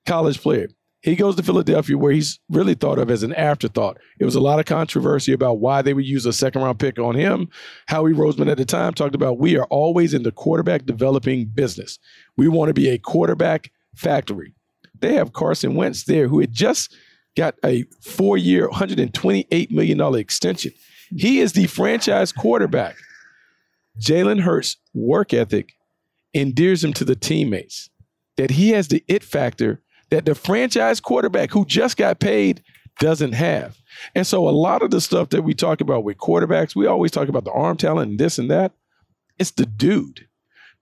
[0.07, 0.69] college player.
[1.03, 3.99] He goes to Philadelphia, where he's really thought of as an afterthought.
[4.21, 6.99] It was a lot of controversy about why they would use a second round pick
[6.99, 7.49] on him.
[7.89, 11.99] Howie Roseman at the time talked about we are always in the quarterback developing business.
[12.37, 14.55] We want to be a quarterback factory.
[15.01, 16.95] they have Carson Wentz there, who had just
[17.37, 20.73] got a four year, $128 million extension.
[21.17, 22.97] He is the franchise quarterback.
[24.01, 25.73] Jalen Hurts' work ethic
[26.33, 27.91] endears him to the teammates,
[28.37, 29.82] that he has the it factor
[30.13, 32.63] that the franchise quarterback who just got paid
[33.01, 33.79] doesn't have.
[34.15, 37.11] And so a lot of the stuff that we talk about with quarterbacks, we always
[37.11, 38.73] talk about the arm talent and this and that.
[39.39, 40.29] It's the dude.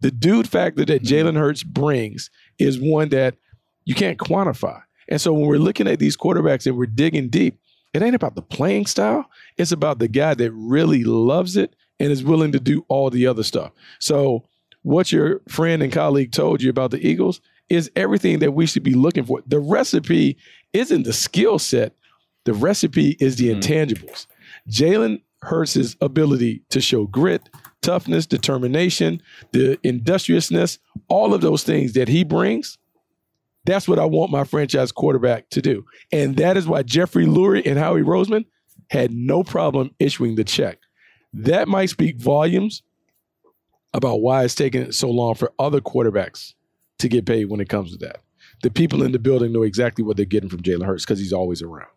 [0.01, 1.29] The dude factor that mm-hmm.
[1.29, 2.29] Jalen Hurts brings
[2.59, 3.37] is one that
[3.85, 4.83] you can't quantify.
[5.09, 7.57] And so when we're looking at these quarterbacks and we're digging deep,
[7.95, 9.31] it ain't about the playing style.
[9.57, 13.29] It's about the guy that really loves it and is willing to do all the
[13.29, 13.71] other stuff.
[14.01, 14.49] So
[14.83, 17.41] what your friend and colleague told you about the Eagles
[17.71, 19.43] is everything that we should be looking for.
[19.47, 20.37] The recipe
[20.73, 21.95] isn't the skill set.
[22.45, 23.61] The recipe is the mm-hmm.
[23.61, 24.27] intangibles.
[24.69, 27.49] Jalen Hurts' ability to show grit,
[27.81, 32.77] toughness, determination, the industriousness, all of those things that he brings
[33.65, 35.85] that's what I want my franchise quarterback to do.
[36.13, 38.47] And that is why Jeffrey Lurie and Howie Roseman
[38.91, 40.79] had no problem issuing the check.
[41.33, 42.83] That might speak volumes
[43.93, 46.55] about why it's taking so long for other quarterbacks
[47.01, 48.21] to get paid when it comes to that.
[48.63, 51.33] The people in the building know exactly what they're getting from Jalen Hurts because he's
[51.33, 51.89] always around.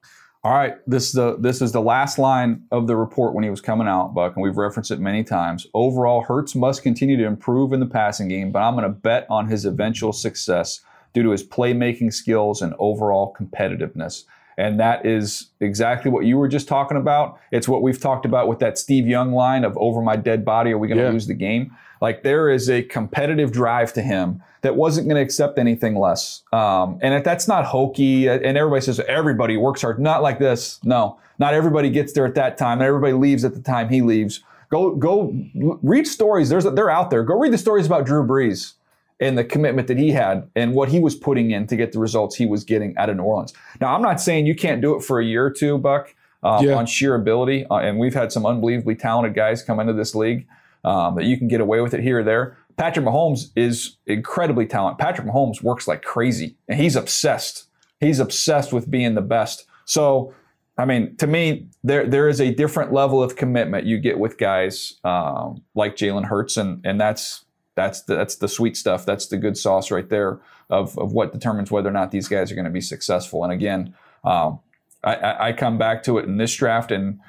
[0.45, 3.49] All right, this is the this is the last line of the report when he
[3.49, 5.65] was coming out, Buck, and we've referenced it many times.
[5.73, 9.25] Overall, Hurts must continue to improve in the passing game, but I'm going to bet
[9.29, 10.81] on his eventual success
[11.13, 14.23] due to his playmaking skills and overall competitiveness.
[14.57, 17.39] And that is exactly what you were just talking about.
[17.51, 20.71] It's what we've talked about with that Steve Young line of over my dead body,
[20.71, 21.09] are we going to Yeah.
[21.11, 21.71] lose the game?
[22.03, 26.43] Like there is a competitive drive to him that wasn't going to accept anything less.
[26.51, 30.37] Um, and if that's not hokey, uh, and everybody says everybody works hard, not like
[30.37, 30.81] this.
[30.83, 32.79] No, not everybody gets there at that time.
[32.79, 34.41] Not everybody leaves at the time he leaves.
[34.69, 35.33] Go, go
[35.81, 36.49] read stories.
[36.49, 37.23] There's, they're out there.
[37.23, 38.73] Go read the stories about Drew Brees
[39.21, 41.99] and the commitment that he had and what he was putting in to get the
[41.99, 43.53] results he was getting out of New Orleans.
[43.79, 46.65] Now, I'm not saying you can't do it for a year or two, Buck, um,
[46.65, 46.73] Yeah.
[46.73, 47.65] on sheer ability.
[47.71, 50.45] Uh, and we've had some unbelievably talented guys come into this league
[50.83, 52.57] um, that you can get away with it here or there.
[52.77, 54.99] Patrick Mahomes is incredibly talented.
[54.99, 57.67] Patrick Mahomes works like crazy, and he's obsessed.
[57.99, 59.65] He's obsessed with being the best.
[59.85, 60.33] So,
[60.77, 64.37] I mean, to me, there there is a different level of commitment you get with
[64.37, 69.05] guys um, like Jalen Hurts, and and that's that's the, that's the sweet stuff.
[69.05, 72.51] That's the good sauce right there of of what determines whether or not these guys
[72.51, 73.43] are going to be successful.
[73.43, 74.59] And again, um,
[75.03, 77.19] I, I, I come back to it in this draft, and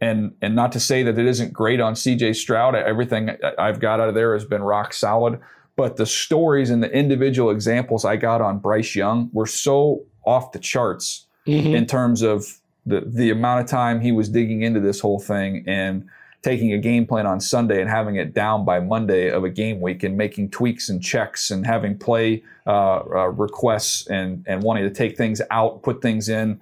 [0.00, 2.32] and and not to say that it isn't great on C.J.
[2.34, 2.74] Stroud.
[2.74, 5.40] Everything I've got out of there has been rock solid.
[5.76, 10.52] But the stories and the individual examples I got on Bryce Young were so off
[10.52, 11.74] the charts Mhm.
[11.74, 12.44] in terms of
[12.84, 16.04] the the amount of time he was digging into this whole thing and
[16.42, 19.80] taking a game plan on Sunday and having it down by Monday of a game
[19.80, 24.84] week and making tweaks and checks and having play uh, uh, requests and and wanting
[24.84, 26.60] to take things out, put things in,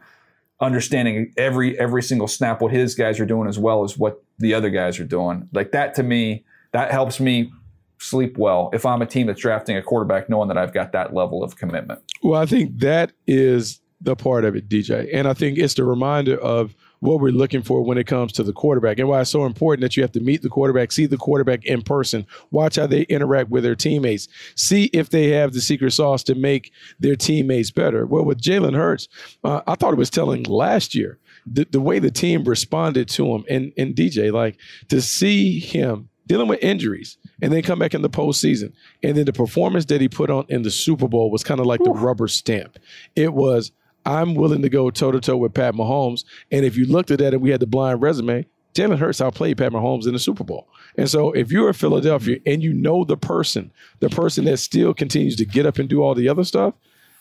[0.61, 4.55] understanding every every single snap what his guys are doing as well as what the
[4.55, 5.49] other guys are doing.
[5.53, 7.53] Like that to me, that helps me
[7.99, 11.15] sleep well if I'm a team that's drafting a quarterback knowing that I've got that
[11.15, 12.01] level of commitment.
[12.23, 15.09] Well, I think that is the part of it, DJ.
[15.13, 18.43] And I think it's the reminder of what we're looking for when it comes to
[18.43, 21.07] the quarterback and why it's so important that you have to meet the quarterback, see
[21.07, 25.53] the quarterback in person, watch how they interact with their teammates, see if they have
[25.53, 28.07] the secret sauce to make their teammates better.
[28.07, 29.09] Well, with Jalen Hurts,
[29.45, 33.35] uh, I thought it was telling last year the, the way the team responded to
[33.35, 37.95] him and, and DJ, like to see him dealing with injuries and then come back
[37.95, 38.73] in the postseason.
[39.03, 41.67] And then the performance that he put on in the Super Bowl was kind of
[41.67, 42.79] like the rubber stamp.
[43.15, 43.73] It was,
[44.07, 46.25] I'm willing to go toe to toe with Pat Mahomes.
[46.53, 49.59] And if you looked at that and we had the blind resume, Jalen Hurts outplayed
[49.59, 50.69] Pat Mahomes in the Super Bowl.
[50.97, 54.95] And so if you're a Philadelphia and you know the person, the person that still
[54.95, 56.75] continues to get up and do all the other stuff,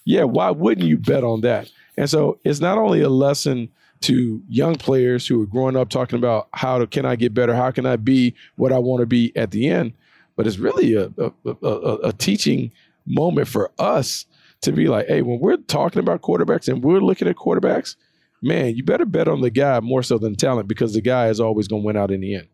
[0.04, 1.72] yeah, why wouldn't you bet on that?
[1.98, 3.70] And so it's not only a lesson
[4.02, 7.56] to young players who are growing up talking about how to, can I get better?
[7.56, 9.94] How can I be what I want to be at the end?
[10.36, 12.72] But it's really a, a, a, a, a teaching
[13.08, 14.26] moment for us
[14.62, 17.96] to be like, hey, when we're talking about quarterbacks and we're looking at quarterbacks,
[18.42, 21.40] man, you better bet on the guy more so than talent because the guy is
[21.40, 22.48] always going to win out in the end.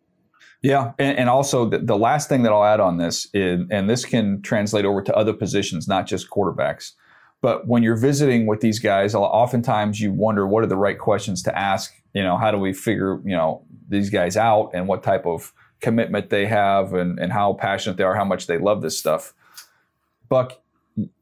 [0.62, 3.90] Yeah, and, and also the, the last thing that I'll add on this is, and
[3.90, 6.92] this can translate over to other positions, not just quarterbacks.
[7.42, 11.42] But when you're visiting with these guys, oftentimes you wonder what are the right questions
[11.44, 11.92] to ask.
[12.14, 15.52] You know, how do we figure you know these guys out and what type of
[15.82, 19.34] commitment they have and, and how passionate they are, how much they love this stuff.
[20.30, 20.61] Buck,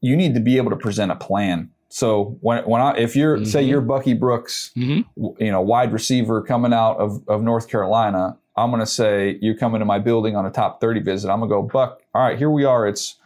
[0.00, 1.70] you need to be able to present a plan.
[1.88, 5.04] So when when I, if you're say you're Bucky Brooks, w-
[5.38, 9.56] you know wide receiver coming out of, of North Carolina, I'm going to say you're
[9.56, 11.30] coming to my building on a top 30 visit.
[11.30, 12.00] I'm going to go Buck.
[12.14, 12.86] All right, here we are.
[12.86, 13.16] It's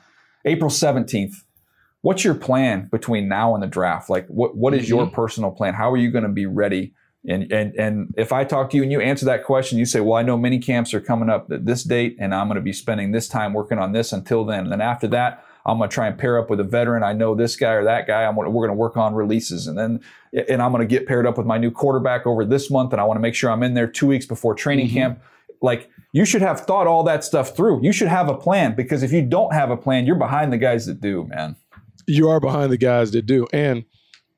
[0.46, 1.34] April 17th.
[2.02, 4.08] what's your plan between now and the draft?
[4.10, 5.12] Like, what what is your Mhm.
[5.12, 5.74] personal plan?
[5.74, 6.94] How are you going to be ready?
[7.26, 10.00] And and and if I talk to you and you answer that question, you say,
[10.00, 12.62] "Well, I know mini camps are coming up at this date, and I'm going to
[12.62, 14.64] be spending this time working on this until then.
[14.64, 17.02] And then after that, I'm going to try and pair up with a veteran.
[17.02, 18.24] I know this guy or that guy.
[18.24, 20.00] I'm gonna, we're going to work on releases, and then
[20.48, 23.00] and I'm going to get paired up with my new quarterback over this month, and
[23.00, 24.96] I want to make sure I'm in there two weeks before training mm-hmm.
[24.96, 25.22] camp.
[25.62, 27.82] Like you should have thought all that stuff through.
[27.82, 30.58] You should have a plan because if you don't have a plan, you're behind the
[30.58, 31.56] guys that do, man.
[32.06, 33.46] you are behind the guys that do.
[33.52, 33.84] And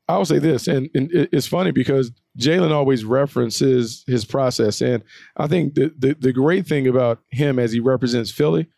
[0.09, 5.03] I will say this, and, and it's funny because Jalen always references his process, and
[5.37, 8.69] I think the, the the great thing about him as he represents Philly,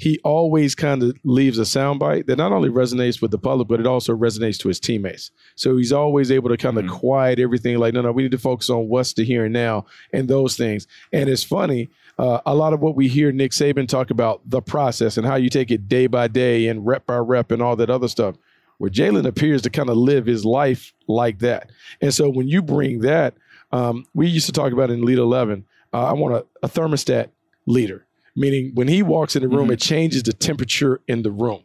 [0.00, 3.80] he always kind of leaves a soundbite that not only resonates with the public, but
[3.80, 5.30] it also resonates to his teammates.
[5.56, 7.76] So he's always able to kind of quiet everything.
[7.76, 10.56] Like, no, no, we need to focus on what's the here and now and those
[10.56, 10.86] things.
[11.12, 11.90] And it's funny.
[12.18, 15.36] Uh, a lot of what we hear Nick Saban talk about the process and how
[15.36, 18.36] you take it day by day and rep by rep and all that other stuff
[18.78, 21.70] where Jalen appears to kind of live his life like that.
[22.00, 23.34] And so when you bring that,
[23.70, 27.28] um, we used to talk about in Elite 11, uh, I want a, a thermostat
[27.66, 31.62] leader, meaning when he walks in the room, it changes the temperature in the room.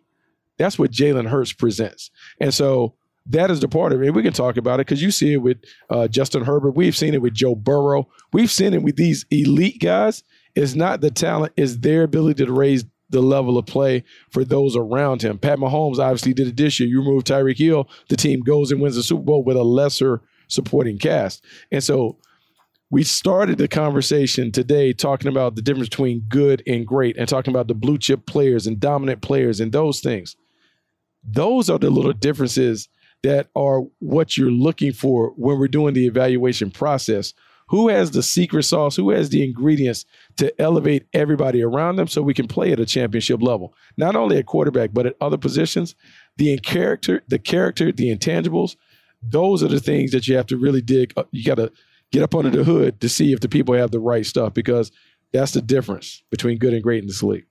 [0.57, 2.11] That's what Jalen Hurts presents.
[2.39, 2.95] And so
[3.27, 4.13] that is the part of it.
[4.13, 5.57] We can talk about it because you see it with
[5.89, 6.71] uh, Justin Herbert.
[6.71, 8.07] We've seen it with Joe Burrow.
[8.31, 10.23] We've seen it with these elite guys.
[10.55, 14.75] It's not the talent, it's their ability to raise the level of play for those
[14.75, 15.37] around him.
[15.37, 16.89] Pat Mahomes obviously did it this year.
[16.89, 20.21] You remove Tyreek Hill, the team goes and wins the Super Bowl with a lesser
[20.47, 21.43] supporting cast.
[21.71, 22.17] And so
[22.95, 27.53] we started the conversation today talking about the difference between good and great and talking
[27.53, 30.37] about the blue chip players and dominant players and those things.
[31.21, 32.87] Those are the little differences
[33.21, 37.33] that are what you're looking for when we're doing the evaluation process.
[37.67, 38.95] Who has the secret sauce?
[38.95, 40.05] Who has the ingredients
[40.37, 43.73] to elevate everybody around them so we can play at a championship level?
[43.97, 45.95] Not only at quarterback, but at other positions.
[46.37, 48.77] The character, the character, the intangibles,
[49.21, 51.11] those are the things that you have to really dig.
[51.17, 51.73] Uh, you got to
[52.11, 54.91] get up under the hood to see if the people have the right stuff because
[55.33, 57.45] that's the difference between good and great in this league.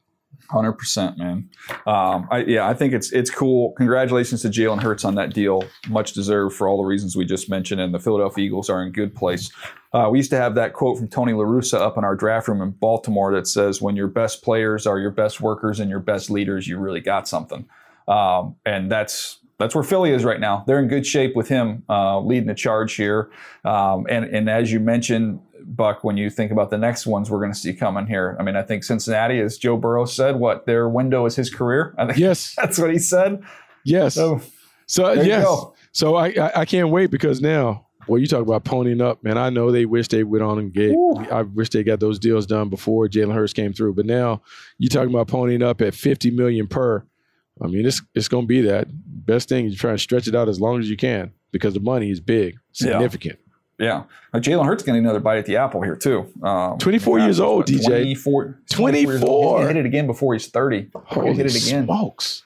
[0.50, 1.48] Hundred percent, man.
[1.86, 3.72] Um, I, yeah, I think it's it's cool.
[3.72, 5.64] Congratulations to Jalen Hurts on that deal.
[5.88, 7.80] Much deserved for all the reasons we just mentioned.
[7.80, 9.50] And the Philadelphia Eagles are in good place.
[9.94, 12.60] Uh, we used to have that quote from Tony LaRussa up in our draft room
[12.60, 16.28] in Baltimore that says, "When your best players are your best workers and your best
[16.28, 17.66] leaders, you really got something."
[18.06, 20.64] Um, and that's that's where Philly is right now.
[20.66, 23.30] They're in good shape with him uh, leading the charge here.
[23.64, 27.40] Um, and and as you mentioned, Buck, when you think about the next ones we're
[27.40, 30.66] going to see coming here, I mean, I think Cincinnati, as Joe Burrow said, what
[30.66, 31.94] their window is his career.
[31.98, 33.42] I think yes, that's what he said.
[33.84, 34.14] Yes.
[34.14, 34.40] So,
[34.86, 35.46] So yes.
[35.92, 39.38] So I, I I can't wait because now, well, you talk about ponying up, man.
[39.38, 40.94] I know they wish they went on and get.
[41.30, 43.94] I wish they got those deals done before Jalen Hurts came through.
[43.94, 44.42] But now
[44.78, 47.06] you talking about ponying up at fifty million per.
[47.62, 49.66] I mean, it's it's going to be that best thing.
[49.68, 52.20] You try and stretch it out as long as you can because the money is
[52.20, 53.38] big, significant.
[53.78, 54.04] Yeah.
[54.32, 56.32] Now, Jalen Hurts getting another bite at the apple here, too.
[56.42, 57.86] Um, 24 years old, what, DJ.
[57.86, 58.58] 24.
[58.70, 59.34] 24 years old.
[59.34, 59.58] He's 24.
[59.58, 60.80] gonna hit it again before he's 30.
[60.80, 61.84] He's gonna hit it again.
[61.84, 62.44] smokes.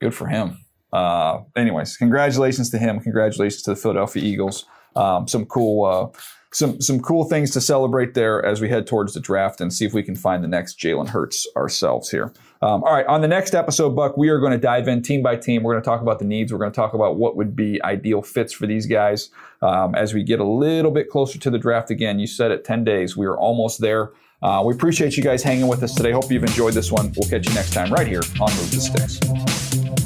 [0.00, 0.58] Good for him.
[0.92, 3.00] Uh, anyways, congratulations to him.
[3.00, 4.66] Congratulations to the Philadelphia Eagles.
[4.94, 6.18] Um, some cool, uh,
[6.52, 9.84] some some cool things to celebrate there as we head towards the draft and see
[9.84, 12.32] if we can find the next Jalen Hurts ourselves here.
[12.62, 15.22] Um, all right, on the next episode, Buck, we are going to dive in team
[15.22, 15.62] by team.
[15.62, 16.52] We're going to talk about the needs.
[16.52, 19.30] We're going to talk about what would be ideal fits for these guys
[19.62, 21.90] um, as we get a little bit closer to the draft.
[21.90, 23.16] Again, you said it, ten days.
[23.16, 24.12] We are almost there.
[24.42, 26.12] Uh, we appreciate you guys hanging with us today.
[26.12, 27.12] Hope you've enjoyed this one.
[27.16, 30.05] We'll catch you next time right here on Move the Sticks.